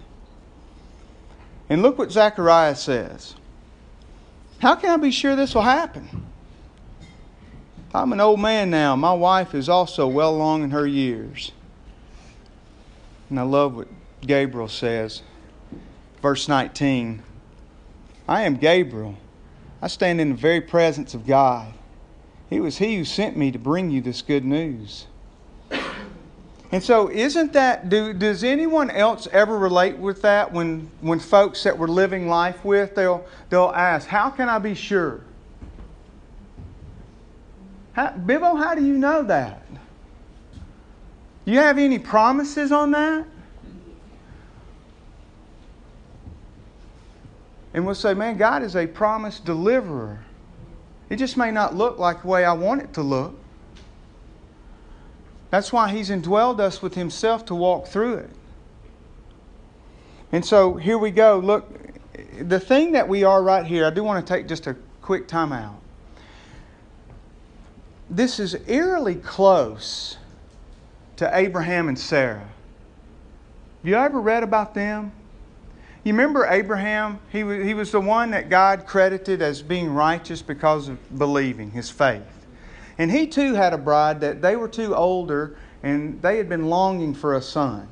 And 1.69 1.82
look 1.82 1.97
what 1.97 2.12
Zechariah 2.12 2.76
says. 2.76 3.36
How 4.60 4.76
can 4.76 4.89
I 4.89 4.97
be 4.97 5.12
sure 5.12 5.36
this 5.36 5.56
will 5.56 5.62
happen? 5.62 6.28
I'm 7.93 8.13
an 8.13 8.19
old 8.19 8.39
man 8.39 8.69
now. 8.69 8.95
My 8.95 9.13
wife 9.13 9.56
is 9.56 9.67
also 9.67 10.08
well 10.08 10.36
along 10.36 10.63
in 10.63 10.71
her 10.71 10.86
years. 10.86 11.52
And 13.30 13.39
I 13.39 13.43
love 13.43 13.76
what 13.76 13.88
Gabriel 14.21 14.67
says. 14.67 15.24
Verse 16.21 16.47
19 16.47 17.24
I 18.28 18.43
am 18.43 18.56
Gabriel. 18.56 19.17
I 19.82 19.88
stand 19.88 20.22
in 20.22 20.30
the 20.30 20.36
very 20.36 20.62
presence 20.62 21.13
of 21.13 21.26
God. 21.26 21.74
It 22.50 22.60
was 22.60 22.78
He 22.78 22.98
who 22.98 23.06
sent 23.06 23.38
me 23.38 23.52
to 23.52 23.60
bring 23.60 23.89
you 23.89 24.02
this 24.02 24.22
good 24.22 24.46
news. 24.46 25.08
And 26.72 26.82
so, 26.82 27.10
isn't 27.10 27.52
that, 27.54 27.89
do, 27.89 28.13
does 28.13 28.46
anyone 28.46 28.89
else 28.89 29.28
ever 29.34 29.58
relate 29.58 29.98
with 29.98 30.22
that 30.22 30.54
when, 30.54 30.89
when 31.02 31.20
folks 31.20 31.63
that 31.63 31.78
we're 31.78 31.88
living 31.88 32.30
life 32.30 32.63
with, 32.63 32.96
they'll, 32.96 33.26
they'll 33.50 33.74
ask, 33.76 34.08
How 34.08 34.30
can 34.30 34.48
I 34.48 34.58
be 34.58 34.74
sure? 34.74 35.22
How, 37.91 38.12
Bibbo, 38.12 38.58
how 38.58 38.74
do 38.74 38.86
you 38.86 38.98
know 38.98 39.24
that? 39.24 39.65
Do 41.46 41.52
You 41.52 41.60
have 41.60 41.78
any 41.78 42.00
promises 42.00 42.72
on 42.72 42.91
that? 42.91 43.26
And 47.74 47.86
we'll 47.86 47.96
say, 47.96 48.14
Man, 48.14 48.38
God 48.38 48.64
is 48.64 48.76
a 48.76 48.88
promised 48.88 49.46
deliverer. 49.46 50.20
It 51.10 51.18
just 51.18 51.38
may 51.38 51.52
not 51.52 51.76
look 51.76 52.00
like 52.00 52.22
the 52.22 52.28
way 52.28 52.46
I 52.46 52.54
want 52.54 52.82
it 52.82 52.94
to 52.94 53.02
look. 53.02 53.38
That's 55.50 55.74
why 55.74 55.92
He's 55.92 56.10
indwelled 56.10 56.60
us 56.60 56.82
with 56.82 56.96
Himself 56.96 57.46
to 57.46 57.56
walk 57.56 57.88
through 57.88 58.16
it. 58.16 58.30
And 60.32 60.46
so 60.46 60.76
here 60.76 60.98
we 60.98 61.12
go. 61.12 61.40
Look, 61.40 61.70
the 62.40 62.60
thing 62.60 62.94
that 62.94 63.08
we 63.08 63.24
are 63.24 63.44
right 63.44 63.66
here, 63.66 63.86
I 63.86 63.90
do 63.90 64.04
want 64.04 64.26
to 64.26 64.34
take 64.34 64.48
just 64.48 64.68
a 64.68 64.76
quick 65.02 65.28
time 65.28 65.52
out. 65.52 65.82
This 68.10 68.40
is 68.40 68.56
eerily 68.68 69.16
close 69.16 70.18
to 71.18 71.30
Abraham 71.38 71.88
and 71.88 72.00
Sarah. 72.00 72.40
Have 72.40 73.90
you 73.90 73.96
ever 73.96 74.20
read 74.20 74.44
about 74.44 74.74
them? 74.74 75.12
You 76.04 76.14
remember 76.14 76.48
Abraham? 76.48 77.20
He 77.32 77.44
was, 77.44 77.64
he 77.64 77.74
was 77.74 77.92
the 77.92 78.02
one 78.02 78.32
that 78.32 78.50
God 78.50 78.88
credited 78.88 79.42
as 79.42 79.62
being 79.62 79.94
righteous 79.94 80.42
because 80.42 80.88
of 80.88 81.18
believing, 81.18 81.72
his 81.72 81.90
faith. 81.90 82.24
And 82.98 83.12
he 83.12 83.28
too 83.28 83.54
had 83.54 83.74
a 83.74 83.78
bride 83.78 84.22
that 84.22 84.42
they 84.42 84.56
were 84.56 84.68
too 84.68 84.96
older 84.96 85.56
and 85.84 86.22
they 86.22 86.38
had 86.38 86.50
been 86.50 86.68
longing 86.68 87.14
for 87.14 87.36
a 87.36 87.42
son. 87.42 87.88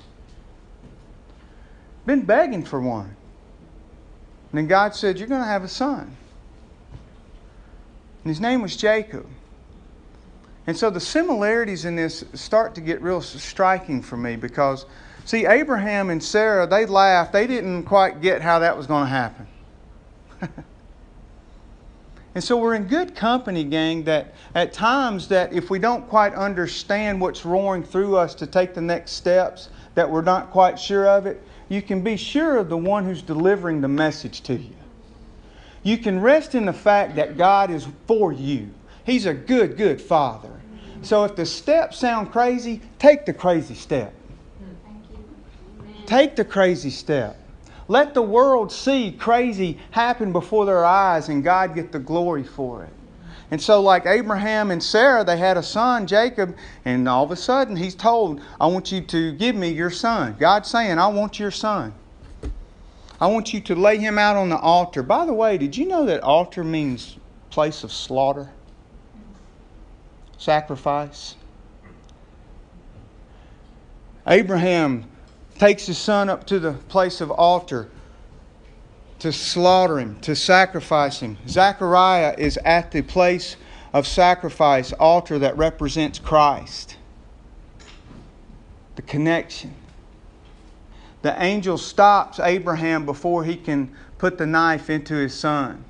Been 2.06 2.24
begging 2.24 2.64
for 2.64 2.82
one. 2.82 3.16
And 4.52 4.58
then 4.58 4.68
God 4.68 4.96
said, 4.96 5.20
You're 5.20 5.28
going 5.28 5.42
to 5.42 5.48
have 5.48 5.64
a 5.64 5.68
son. 5.68 6.16
And 8.24 8.30
his 8.30 8.40
name 8.40 8.62
was 8.62 8.76
Jacob. 8.76 9.28
And 10.66 10.78
so 10.78 10.90
the 10.90 11.00
similarities 11.00 11.86
in 11.86 11.96
this 11.96 12.24
start 12.34 12.76
to 12.76 12.82
get 12.82 13.02
real 13.02 13.22
striking 13.22 14.02
for 14.02 14.18
me 14.18 14.36
because, 14.36 14.86
see, 15.30 15.46
Abraham 15.46 16.10
and 16.10 16.24
Sarah, 16.24 16.66
they 16.66 16.86
laughed. 16.86 17.34
They 17.34 17.46
didn't 17.46 17.84
quite 17.84 18.22
get 18.22 18.42
how 18.42 18.60
that 18.60 18.76
was 18.76 18.88
going 18.88 19.04
to 19.04 19.10
happen. 19.10 19.48
And 22.36 22.44
so 22.44 22.58
we're 22.58 22.76
in 22.76 22.86
good 22.86 23.16
company, 23.16 23.64
gang, 23.64 24.04
that 24.04 24.34
at 24.54 24.72
times 24.72 25.28
that 25.30 25.52
if 25.52 25.70
we 25.70 25.80
don't 25.80 26.08
quite 26.08 26.34
understand 26.36 27.20
what's 27.20 27.44
roaring 27.44 27.84
through 27.84 28.18
us 28.18 28.36
to 28.36 28.48
take 28.48 28.74
the 28.74 28.82
next 28.82 29.12
steps, 29.12 29.70
that 29.96 30.10
we're 30.10 30.22
not 30.22 30.52
quite 30.52 30.80
sure 30.80 31.08
of 31.08 31.26
it, 31.26 31.42
you 31.70 31.82
can 31.82 32.02
be 32.02 32.16
sure 32.16 32.58
of 32.58 32.70
the 32.70 32.78
one 32.78 33.04
who's 33.04 33.22
delivering 33.22 33.82
the 33.82 33.88
message 33.88 34.42
to 34.44 34.54
you. 34.54 34.76
You 35.82 35.98
can 35.98 36.22
rest 36.22 36.56
in 36.56 36.66
the 36.66 36.74
fact 36.74 37.16
that 37.16 37.36
God 37.36 37.72
is 37.72 37.88
for 38.06 38.32
you. 38.32 38.70
He's 39.06 39.26
a 39.26 39.34
good, 39.34 39.76
good 39.76 40.00
Father. 40.00 40.52
So 41.02 41.24
if 41.24 41.36
the 41.36 41.46
steps 41.46 41.98
sound 41.98 42.32
crazy, 42.32 42.82
take 43.00 43.26
the 43.26 43.34
crazy 43.34 43.76
step. 43.76 44.14
Take 46.10 46.36
the 46.36 46.44
crazy 46.44 46.90
step. 46.90 47.38
Let 47.88 48.16
the 48.16 48.24
world 48.24 48.72
see 48.72 49.12
crazy 49.12 49.78
happen 49.92 50.32
before 50.32 50.66
their 50.66 50.84
eyes 50.84 51.30
and 51.30 51.44
God 51.44 51.76
get 51.76 51.92
the 51.92 52.00
glory 52.00 52.44
for 52.44 52.84
it. 52.84 52.90
And 53.52 53.62
so, 53.62 53.80
like 53.80 54.08
Abraham 54.08 54.72
and 54.72 54.82
Sarah, 54.82 55.24
they 55.24 55.38
had 55.38 55.56
a 55.56 55.62
son, 55.62 56.08
Jacob, 56.08 56.56
and 56.84 57.08
all 57.08 57.26
of 57.26 57.30
a 57.30 57.36
sudden 57.36 57.76
he's 57.76 57.94
told, 57.94 58.42
I 58.60 58.66
want 58.66 58.92
you 58.92 59.02
to 59.02 59.34
give 59.34 59.56
me 59.56 59.70
your 59.70 59.92
son. 59.92 60.36
God's 60.40 60.68
saying, 60.68 60.98
I 60.98 61.06
want 61.10 61.38
your 61.38 61.52
son. 61.52 61.94
I 63.22 63.28
want 63.28 63.54
you 63.54 63.62
to 63.62 63.76
lay 63.76 63.98
him 64.00 64.18
out 64.18 64.36
on 64.36 64.50
the 64.50 64.58
altar. 64.58 65.04
By 65.04 65.28
the 65.28 65.34
way, 65.34 65.60
did 65.60 65.78
you 65.78 65.88
know 65.88 66.06
that 66.06 66.24
altar 66.24 66.64
means 66.64 67.18
place 67.52 67.84
of 67.84 67.92
slaughter? 67.92 68.50
Sacrifice? 70.40 71.36
Abraham 74.26 75.06
takes 75.60 75.86
his 75.86 75.98
son 75.98 76.30
up 76.30 76.46
to 76.48 76.58
the 76.58 76.74
place 76.74 77.22
of 77.22 77.30
altar 77.30 77.90
to 79.20 79.34
slaughter 79.34 80.00
him, 80.00 80.20
to 80.22 80.36
sacrifice 80.36 81.20
him. 81.20 81.38
Zechariah 81.48 82.36
is 82.38 82.58
at 82.64 82.92
the 82.92 83.02
place 83.02 83.58
of 83.94 84.08
sacrifice, 84.08 84.94
altar 84.94 85.38
that 85.40 85.58
represents 85.58 86.18
Christ. 86.18 86.96
The 88.96 89.02
connection. 89.02 89.76
The 91.22 91.42
angel 91.44 91.78
stops 91.78 92.40
Abraham 92.40 93.06
before 93.06 93.44
he 93.44 93.58
can 93.58 93.94
put 94.18 94.38
the 94.38 94.46
knife 94.46 94.90
into 94.90 95.16
his 95.16 95.34
son. 95.34 95.84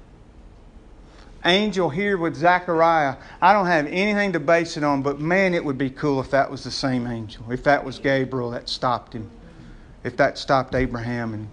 Angel 1.45 1.89
here 1.89 2.17
with 2.17 2.36
Zechariah, 2.36 3.15
I 3.41 3.53
don't 3.53 3.67
have 3.67 3.86
anything 3.86 4.34
to 4.34 4.39
base 4.39 4.75
it 4.75 4.84
on, 4.84 5.03
but 5.03 5.19
man, 5.19 5.53
it 5.53 5.63
would 5.63 5.77
be 5.77 5.89
cool 5.89 6.19
if 6.19 6.32
that 6.32 6.49
was 6.49 6.63
the 6.63 6.71
same 6.71 7.08
angel, 7.08 7.51
if 7.51 7.63
that 7.63 7.86
was 7.86 7.99
Gabriel 7.99 8.51
that 8.51 8.67
stopped 8.67 9.13
him, 9.13 9.29
if 10.03 10.17
that 10.17 10.38
stopped 10.38 10.75
Abraham 10.75 11.33
and 11.33 11.49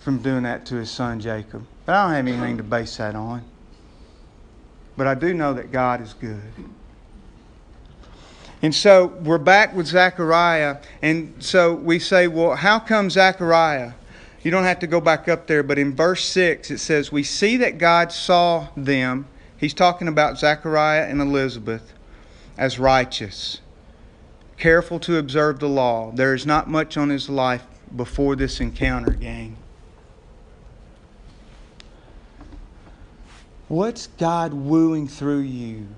from 0.00 0.18
doing 0.18 0.42
that 0.42 0.66
to 0.66 0.76
his 0.76 0.90
son 0.90 1.20
Jacob. 1.20 1.64
But 1.86 1.94
I 1.94 2.04
don't 2.04 2.14
have 2.14 2.26
anything 2.26 2.56
to 2.56 2.62
base 2.62 2.96
that 2.96 3.14
on. 3.14 3.44
But 4.96 5.06
I 5.06 5.14
do 5.14 5.32
know 5.32 5.54
that 5.54 5.72
God 5.72 6.00
is 6.00 6.14
good. 6.14 6.42
And 8.62 8.74
so 8.74 9.06
we're 9.06 9.38
back 9.38 9.74
with 9.74 9.86
Zechariah. 9.86 10.78
And 11.02 11.34
so 11.40 11.74
we 11.74 11.98
say, 11.98 12.28
well, 12.28 12.54
how 12.54 12.78
come 12.78 13.10
Zechariah? 13.10 13.92
You 14.42 14.50
don't 14.50 14.64
have 14.64 14.80
to 14.80 14.86
go 14.86 15.00
back 15.00 15.28
up 15.28 15.46
there, 15.46 15.62
but 15.62 15.78
in 15.78 15.94
verse 15.94 16.24
6 16.24 16.70
it 16.70 16.78
says, 16.78 17.12
We 17.12 17.22
see 17.22 17.56
that 17.58 17.78
God 17.78 18.10
saw 18.10 18.68
them. 18.76 19.26
He's 19.56 19.74
talking 19.74 20.08
about 20.08 20.38
Zechariah 20.38 21.06
and 21.06 21.20
Elizabeth 21.20 21.92
as 22.58 22.78
righteous, 22.78 23.60
careful 24.62 25.00
to 25.00 25.18
observe 25.18 25.58
the 25.58 25.68
law. 25.68 26.12
There 26.12 26.34
is 26.34 26.46
not 26.46 26.70
much 26.70 26.96
on 26.96 27.10
his 27.10 27.28
life 27.28 27.66
before 27.96 28.36
this 28.36 28.60
encounter, 28.60 29.10
gang. 29.10 29.56
What's 33.66 34.06
God 34.06 34.54
wooing 34.54 35.08
through 35.08 35.40
you? 35.40 35.88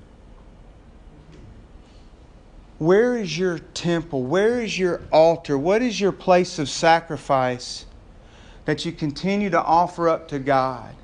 Where 2.79 3.18
is 3.18 3.38
your 3.38 3.59
temple? 3.59 4.22
Where 4.22 4.62
is 4.62 4.79
your 4.79 5.03
altar? 5.12 5.59
What 5.59 5.83
is 5.83 6.00
your 6.00 6.12
place 6.12 6.59
of 6.59 6.70
sacrifice 6.70 7.85
that 8.64 8.87
you 8.87 8.92
continue 8.92 9.50
to 9.50 9.62
offer 9.62 10.09
up 10.09 10.27
to 10.29 10.38
God? 10.38 10.94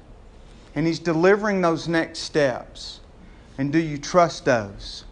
And 0.74 0.86
He's 0.86 0.98
delivering 0.98 1.60
those 1.60 1.88
next 1.88 2.20
steps. 2.20 3.00
And 3.58 3.70
do 3.70 3.78
you 3.78 3.98
trust 3.98 4.46
those? 4.46 5.04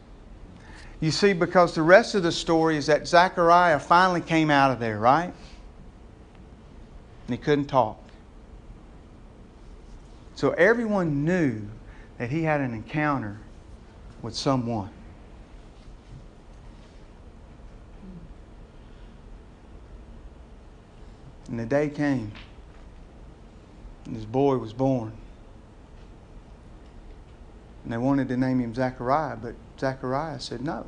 You 1.00 1.12
see, 1.12 1.32
because 1.32 1.74
the 1.74 1.82
rest 1.82 2.14
of 2.14 2.24
the 2.24 2.32
story 2.32 2.76
is 2.76 2.86
that 2.86 3.06
Zechariah 3.06 3.78
finally 3.78 4.20
came 4.20 4.50
out 4.50 4.72
of 4.72 4.80
there, 4.80 4.98
right? 4.98 5.32
And 7.26 7.36
he 7.36 7.36
couldn't 7.36 7.66
talk. 7.66 8.02
So 10.34 10.50
everyone 10.52 11.24
knew 11.24 11.68
that 12.18 12.30
he 12.30 12.42
had 12.42 12.60
an 12.60 12.74
encounter 12.74 13.38
with 14.22 14.34
someone. 14.34 14.90
And 21.48 21.58
the 21.58 21.66
day 21.66 21.88
came, 21.88 22.32
and 24.04 24.14
his 24.14 24.26
boy 24.26 24.58
was 24.58 24.72
born. 24.72 25.12
And 27.84 27.92
they 27.92 27.98
wanted 27.98 28.28
to 28.28 28.36
name 28.36 28.60
him 28.60 28.74
Zechariah, 28.74 29.36
but 29.36 29.54
Zechariah 29.78 30.40
said, 30.40 30.60
No. 30.60 30.86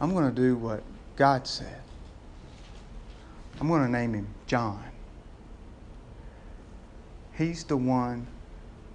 I'm 0.00 0.12
going 0.12 0.28
to 0.28 0.34
do 0.34 0.56
what 0.56 0.82
God 1.16 1.46
said. 1.46 1.82
I'm 3.60 3.68
going 3.68 3.84
to 3.84 3.90
name 3.90 4.14
him 4.14 4.28
John. 4.46 4.82
He's 7.36 7.64
the 7.64 7.76
one 7.76 8.26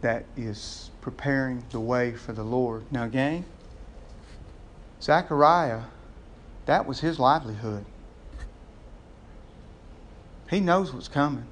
that 0.01 0.25
is 0.35 0.89
preparing 1.01 1.63
the 1.71 1.79
way 1.79 2.13
for 2.13 2.33
the 2.33 2.43
Lord. 2.43 2.83
Now, 2.91 3.07
gang, 3.07 3.45
Zechariah, 5.01 5.81
that 6.65 6.87
was 6.87 6.99
his 6.99 7.19
livelihood. 7.19 7.85
He 10.49 10.59
knows 10.59 10.93
what's 10.93 11.07
coming. 11.07 11.45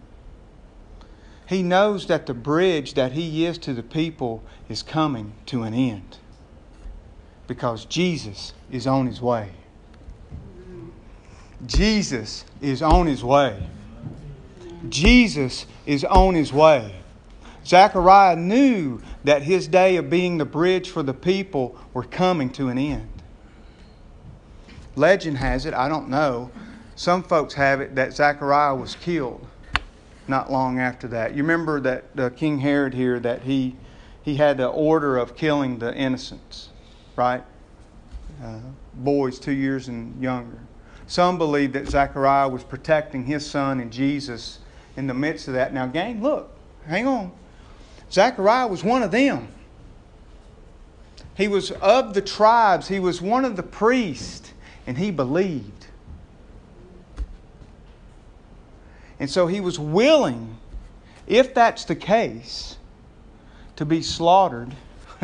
He 1.48 1.62
knows 1.62 2.08
that 2.08 2.26
the 2.26 2.34
bridge 2.34 2.94
that 2.94 3.14
he 3.14 3.46
is 3.46 3.58
to 3.60 3.74
the 3.74 3.84
people 3.84 4.44
is 4.70 4.82
coming 4.82 5.34
to 5.48 5.64
an 5.64 5.74
end 5.74 6.18
because 7.48 7.86
Jesus 7.86 8.54
is 8.72 8.88
on 8.88 9.08
his 9.08 9.22
way. 9.22 9.52
Jesus 11.66 12.46
is 12.62 12.82
on 12.82 13.08
his 13.08 13.24
way. 13.24 13.68
Jesus 14.90 15.66
is 15.86 16.04
on 16.06 16.36
his 16.36 16.52
way. 16.52 16.96
Zechariah 17.66 18.36
knew 18.36 19.02
that 19.24 19.44
his 19.44 19.68
day 19.68 19.96
of 19.96 20.10
being 20.10 20.38
the 20.38 20.46
bridge 20.46 20.90
for 20.90 21.04
the 21.04 21.14
people 21.14 21.78
were 21.94 22.04
coming 22.04 22.50
to 22.52 22.68
an 22.70 22.78
end. 22.78 23.10
Legend 24.96 25.38
has 25.38 25.66
it, 25.66 25.74
I 25.74 25.88
don't 25.88 26.10
know. 26.10 26.52
Some 26.96 27.24
folks 27.24 27.54
have 27.54 27.82
it 27.82 27.96
that 27.96 28.14
Zechariah 28.14 28.76
was 28.76 28.96
killed 28.96 29.48
not 30.28 30.52
long 30.52 30.80
after 30.80 31.08
that. 31.10 31.36
You 31.36 31.44
remember 31.44 31.80
that 31.82 32.04
uh, 32.18 32.30
King 32.30 32.60
Herod 32.60 32.94
here 32.94 33.20
that 33.20 33.44
he 33.44 33.76
he 34.24 34.36
had 34.36 34.58
the 34.58 34.68
order 34.68 35.18
of 35.18 35.36
killing 35.36 35.80
the 35.80 35.94
innocents, 35.94 36.70
right? 37.16 37.44
Uh, 38.42 38.60
boys 38.94 39.38
two 39.38 39.52
years 39.52 39.90
and 39.90 40.22
younger. 40.22 40.60
Some 41.08 41.38
believe 41.38 41.74
that 41.74 41.90
Zechariah 41.90 42.48
was 42.48 42.64
protecting 42.64 43.26
his 43.26 43.46
son 43.46 43.82
and 43.82 43.92
Jesus 43.92 44.60
in 44.96 45.08
the 45.08 45.14
midst 45.14 45.50
of 45.50 45.56
that. 45.56 45.74
Now, 45.74 45.88
gang, 45.88 46.24
look, 46.24 46.56
hang 46.88 47.06
on. 47.06 47.32
Zechariah 48.12 48.68
was 48.68 48.84
one 48.84 49.04
of 49.04 49.12
them. 49.12 49.50
He 51.36 51.48
was 51.48 51.72
of 51.72 52.14
the 52.14 52.22
tribes, 52.22 52.88
he 52.88 53.00
was 53.00 53.22
one 53.22 53.44
of 53.44 53.56
the 53.56 53.64
priests, 53.64 54.54
and 54.86 54.98
he 54.98 55.12
believed. 55.12 55.83
And 59.24 59.30
so 59.30 59.48
he 59.48 59.62
was 59.62 59.80
willing, 59.80 60.58
if 61.28 61.54
that's 61.54 61.86
the 61.86 61.96
case, 61.96 62.76
to 63.78 63.86
be 63.86 64.02
slaughtered. 64.02 64.76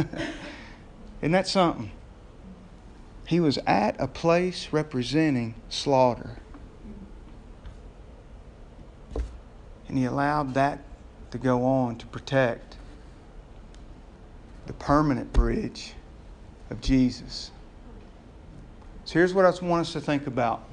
Isn't 1.22 1.34
that 1.34 1.50
something? 1.50 1.92
He 3.26 3.42
was 3.42 3.58
at 3.68 4.00
a 4.00 4.08
place 4.08 4.70
representing 4.72 5.54
slaughter. 5.68 6.38
And 9.90 9.98
he 9.98 10.06
allowed 10.06 10.54
that 10.54 10.80
to 11.32 11.38
go 11.38 11.66
on 11.66 11.98
to 11.98 12.06
protect 12.06 12.78
the 14.66 14.72
permanent 14.72 15.34
bridge 15.34 15.94
of 16.70 16.80
Jesus. 16.80 17.52
So 19.04 19.16
here's 19.16 19.34
what 19.34 19.44
I 19.44 19.50
want 19.62 19.82
us 19.82 19.92
to 19.92 20.00
think 20.00 20.26
about 20.26 20.64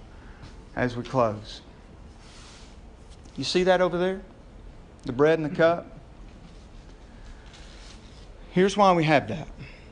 as 0.77 0.97
we 0.97 1.03
close. 1.03 1.63
You 3.37 3.45
see 3.45 3.65
that 3.65 3.81
over 3.81 3.99
there? 3.99 4.23
The 5.05 5.13
bread 5.13 5.39
and 5.39 5.51
the 5.51 5.55
cup? 5.55 5.87
Here's 8.51 8.77
why 8.77 8.93
we 8.93 9.05
have 9.05 9.29
that. 9.29 9.49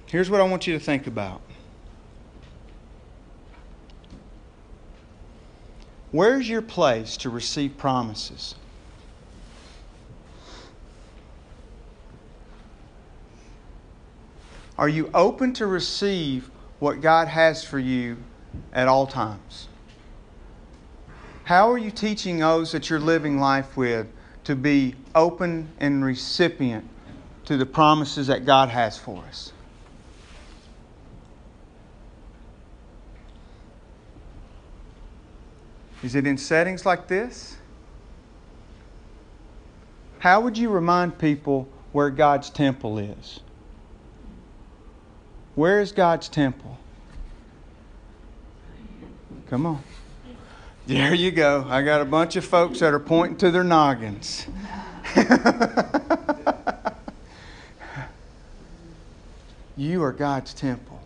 Here's 0.07 0.31
what 0.31 0.41
I 0.41 0.45
want 0.45 0.67
you 0.67 0.73
to 0.73 0.81
think 0.81 1.07
about. 1.07 1.43
Where's 6.11 6.49
your 6.49 6.63
place 6.63 7.17
to 7.19 7.31
receive 7.31 7.77
promises? 7.77 8.55
Are 14.79 14.89
you 14.89 15.11
open 15.13 15.53
to 15.55 15.67
receive 15.67 16.51
what 16.79 17.01
God 17.01 17.29
has 17.29 17.65
for 17.65 17.79
you 17.79 18.17
at 18.73 18.89
all 18.89 19.07
times? 19.07 19.69
How 21.45 21.71
are 21.71 21.79
you 21.79 21.91
teaching 21.91 22.39
those 22.39 22.73
that 22.73 22.91
you're 22.91 23.01
living 23.01 23.39
life 23.39 23.77
with 23.77 24.07
to 24.45 24.57
be 24.57 24.95
open 25.15 25.71
and 25.79 26.05
recipient 26.05 26.89
to 27.45 27.57
the 27.57 27.67
promises 27.67 28.27
that 28.27 28.45
God 28.45 28.69
has 28.71 28.99
for 28.99 29.23
us? 29.25 29.53
Is 36.03 36.15
it 36.15 36.27
in 36.27 36.37
settings 36.37 36.85
like 36.85 37.07
this? 37.09 37.57
How 40.19 40.41
would 40.41 40.59
you 40.59 40.71
remind 40.71 41.19
people 41.19 41.69
where 41.95 42.11
God's 42.11 42.51
temple 42.51 42.99
is. 42.99 43.39
Where 45.55 45.81
is 45.81 45.93
God's 45.93 46.29
temple? 46.29 46.77
Come 49.49 49.65
on. 49.65 49.85
There 50.87 51.14
you 51.14 51.31
go. 51.31 51.64
I 51.66 51.81
got 51.81 52.03
a 52.03 52.05
bunch 52.05 52.37
of 52.37 52.44
folks 52.44 52.81
that 52.81 52.92
are 52.92 53.01
pointing 53.01 53.38
to 53.38 53.51
their 53.51 53.64
noggins. 53.64 54.47
you 59.79 60.03
are 60.03 60.12
God's 60.12 60.53
temple. 60.53 61.01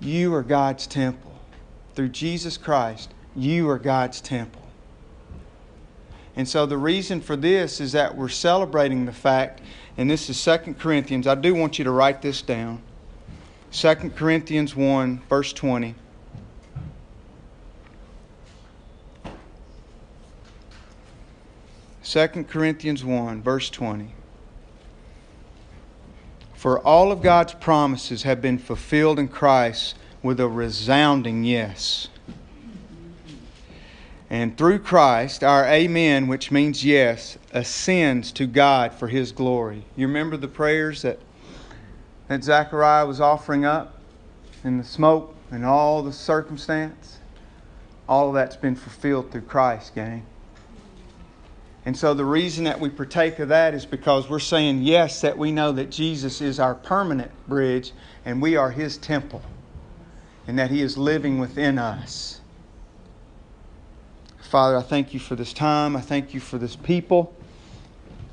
You 0.00 0.34
are 0.34 0.42
God's 0.42 0.86
temple. 0.86 1.34
Through 1.94 2.08
Jesus 2.08 2.56
Christ, 2.56 3.12
you 3.34 3.68
are 3.68 3.78
God's 3.78 4.22
temple. 4.22 4.62
And 6.36 6.48
so 6.48 6.64
the 6.64 6.78
reason 6.78 7.20
for 7.20 7.36
this 7.36 7.82
is 7.82 7.92
that 7.92 8.16
we're 8.16 8.30
celebrating 8.30 9.04
the 9.04 9.12
fact, 9.12 9.60
and 9.98 10.08
this 10.10 10.30
is 10.30 10.42
2 10.42 10.74
Corinthians. 10.78 11.26
I 11.26 11.34
do 11.34 11.54
want 11.54 11.78
you 11.78 11.84
to 11.84 11.90
write 11.90 12.22
this 12.22 12.40
down. 12.40 12.80
2 13.72 13.94
Corinthians 14.16 14.74
1, 14.74 15.20
verse 15.28 15.52
20. 15.52 15.94
Second 22.06 22.46
Corinthians 22.46 23.04
1, 23.04 23.42
verse 23.42 23.68
20. 23.68 24.14
For 26.54 26.78
all 26.78 27.10
of 27.10 27.20
God's 27.20 27.54
promises 27.54 28.22
have 28.22 28.40
been 28.40 28.58
fulfilled 28.58 29.18
in 29.18 29.26
Christ 29.26 29.96
with 30.22 30.38
a 30.38 30.46
resounding 30.46 31.42
yes. 31.42 32.06
And 34.30 34.56
through 34.56 34.78
Christ, 34.78 35.42
our 35.42 35.66
amen, 35.66 36.28
which 36.28 36.52
means 36.52 36.84
yes, 36.84 37.38
ascends 37.52 38.30
to 38.34 38.46
God 38.46 38.94
for 38.94 39.08
his 39.08 39.32
glory. 39.32 39.84
You 39.96 40.06
remember 40.06 40.36
the 40.36 40.46
prayers 40.46 41.02
that, 41.02 41.18
that 42.28 42.44
Zechariah 42.44 43.04
was 43.04 43.20
offering 43.20 43.64
up 43.64 43.98
in 44.62 44.78
the 44.78 44.84
smoke 44.84 45.34
and 45.50 45.64
all 45.64 46.04
the 46.04 46.12
circumstance? 46.12 47.18
All 48.08 48.28
of 48.28 48.34
that's 48.34 48.54
been 48.54 48.76
fulfilled 48.76 49.32
through 49.32 49.40
Christ, 49.40 49.96
gang. 49.96 50.24
And 51.86 51.96
so 51.96 52.14
the 52.14 52.24
reason 52.24 52.64
that 52.64 52.80
we 52.80 52.90
partake 52.90 53.38
of 53.38 53.48
that 53.48 53.72
is 53.72 53.86
because 53.86 54.28
we're 54.28 54.40
saying 54.40 54.82
yes, 54.82 55.20
that 55.20 55.38
we 55.38 55.52
know 55.52 55.70
that 55.70 55.88
Jesus 55.88 56.40
is 56.40 56.58
our 56.58 56.74
permanent 56.74 57.30
bridge 57.46 57.92
and 58.24 58.42
we 58.42 58.56
are 58.56 58.72
his 58.72 58.98
temple 58.98 59.40
and 60.48 60.58
that 60.58 60.72
he 60.72 60.82
is 60.82 60.98
living 60.98 61.38
within 61.38 61.78
us. 61.78 62.40
Father, 64.40 64.76
I 64.78 64.82
thank 64.82 65.14
you 65.14 65.20
for 65.20 65.36
this 65.36 65.52
time. 65.52 65.94
I 65.94 66.00
thank 66.00 66.34
you 66.34 66.40
for 66.40 66.58
this 66.58 66.74
people. 66.74 67.32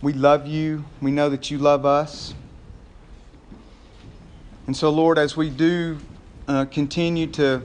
We 0.02 0.14
love 0.14 0.48
you. 0.48 0.86
We 1.00 1.12
know 1.12 1.30
that 1.30 1.52
you 1.52 1.60
love 1.60 1.86
us. 1.86 2.34
And 4.66 4.76
so, 4.76 4.90
Lord, 4.90 5.20
as 5.20 5.38
we 5.38 5.52
do 5.52 6.00
uh, 6.48 6.66
continue 6.66 7.28
to, 7.28 7.62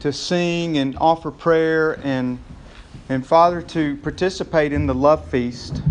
to 0.00 0.12
sing 0.12 0.78
and 0.78 0.96
offer 0.98 1.30
prayer 1.30 2.00
and 2.02 2.40
and 3.08 3.26
Father, 3.26 3.60
to 3.60 3.96
participate 3.98 4.72
in 4.72 4.86
the 4.86 4.94
love 4.94 5.28
feast, 5.28 5.82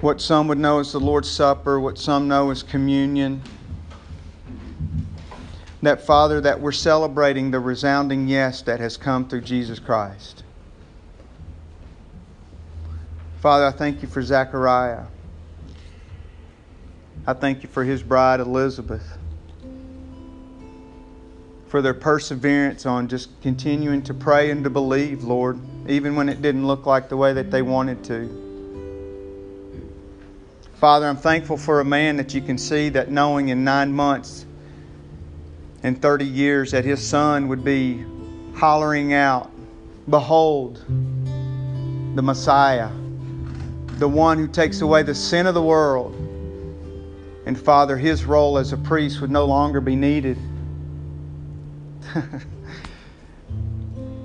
what 0.00 0.20
some 0.20 0.48
would 0.48 0.58
know 0.58 0.78
as 0.78 0.92
the 0.92 1.00
Lord's 1.00 1.30
Supper, 1.30 1.80
what 1.80 1.98
some 1.98 2.28
know 2.28 2.50
as 2.50 2.62
communion. 2.62 3.42
That, 5.82 6.04
Father, 6.04 6.40
that 6.42 6.60
we're 6.60 6.72
celebrating 6.72 7.50
the 7.50 7.60
resounding 7.60 8.28
yes 8.28 8.62
that 8.62 8.80
has 8.80 8.96
come 8.96 9.28
through 9.28 9.42
Jesus 9.42 9.78
Christ. 9.78 10.44
Father, 13.40 13.66
I 13.66 13.70
thank 13.70 14.02
you 14.02 14.08
for 14.08 14.20
Zechariah. 14.20 15.04
I 17.26 17.32
thank 17.32 17.62
you 17.62 17.68
for 17.68 17.84
his 17.84 18.02
bride, 18.02 18.40
Elizabeth 18.40 19.19
for 21.70 21.80
their 21.80 21.94
perseverance 21.94 22.84
on 22.84 23.06
just 23.06 23.28
continuing 23.42 24.02
to 24.02 24.12
pray 24.12 24.50
and 24.50 24.64
to 24.64 24.70
believe, 24.70 25.22
Lord, 25.22 25.56
even 25.88 26.16
when 26.16 26.28
it 26.28 26.42
didn't 26.42 26.66
look 26.66 26.84
like 26.84 27.08
the 27.08 27.16
way 27.16 27.32
that 27.32 27.52
they 27.52 27.62
wanted 27.62 28.02
to. 28.04 28.50
Father, 30.74 31.06
I'm 31.06 31.16
thankful 31.16 31.56
for 31.56 31.78
a 31.78 31.84
man 31.84 32.16
that 32.16 32.34
you 32.34 32.40
can 32.40 32.58
see 32.58 32.88
that 32.88 33.12
knowing 33.12 33.50
in 33.50 33.62
nine 33.62 33.92
months 33.92 34.46
and 35.84 36.02
30 36.02 36.24
years 36.24 36.72
that 36.72 36.84
his 36.84 37.06
son 37.06 37.46
would 37.46 37.62
be 37.62 38.04
hollering 38.56 39.12
out, 39.12 39.52
Behold, 40.08 40.84
the 42.16 42.22
Messiah, 42.22 42.90
the 43.98 44.08
one 44.08 44.38
who 44.38 44.48
takes 44.48 44.80
away 44.80 45.04
the 45.04 45.14
sin 45.14 45.46
of 45.46 45.54
the 45.54 45.62
world. 45.62 46.16
And 47.46 47.56
Father, 47.56 47.96
his 47.96 48.24
role 48.24 48.58
as 48.58 48.72
a 48.72 48.76
priest 48.76 49.20
would 49.20 49.30
no 49.30 49.44
longer 49.44 49.80
be 49.80 49.94
needed. 49.94 50.36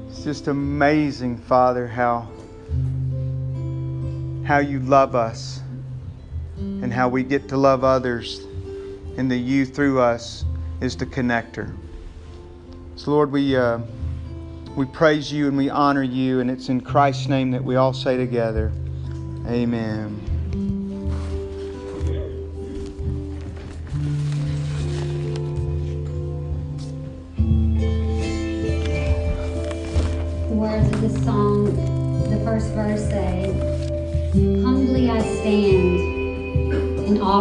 It's 0.09 0.23
just 0.23 0.47
amazing, 0.47 1.37
Father, 1.37 1.87
how 1.87 2.29
how 4.45 4.59
you 4.59 4.79
love 4.79 5.15
us 5.15 5.61
and 6.57 6.93
how 6.93 7.09
we 7.09 7.23
get 7.23 7.49
to 7.49 7.57
love 7.57 7.83
others 7.83 8.45
and 9.17 9.29
the 9.31 9.37
you 9.37 9.65
through 9.65 9.99
us 9.99 10.45
is 10.81 10.95
the 10.95 11.05
connector. 11.05 11.75
So 12.95 13.11
Lord, 13.11 13.31
we 13.31 13.55
uh, 13.55 13.79
we 14.75 14.85
praise 14.85 15.31
you 15.31 15.47
and 15.47 15.57
we 15.57 15.69
honor 15.69 16.03
you, 16.03 16.41
and 16.41 16.51
it's 16.51 16.69
in 16.69 16.81
Christ's 16.81 17.27
name 17.27 17.51
that 17.51 17.63
we 17.63 17.75
all 17.75 17.93
say 17.93 18.17
together, 18.17 18.71
Amen. 19.47 20.34
First 32.73 32.75
verse 32.75 33.09
say, 33.09 33.53
Humbly 34.63 35.09
I 35.09 35.19
stand 35.21 35.99
in 37.07 37.21
awe 37.21 37.33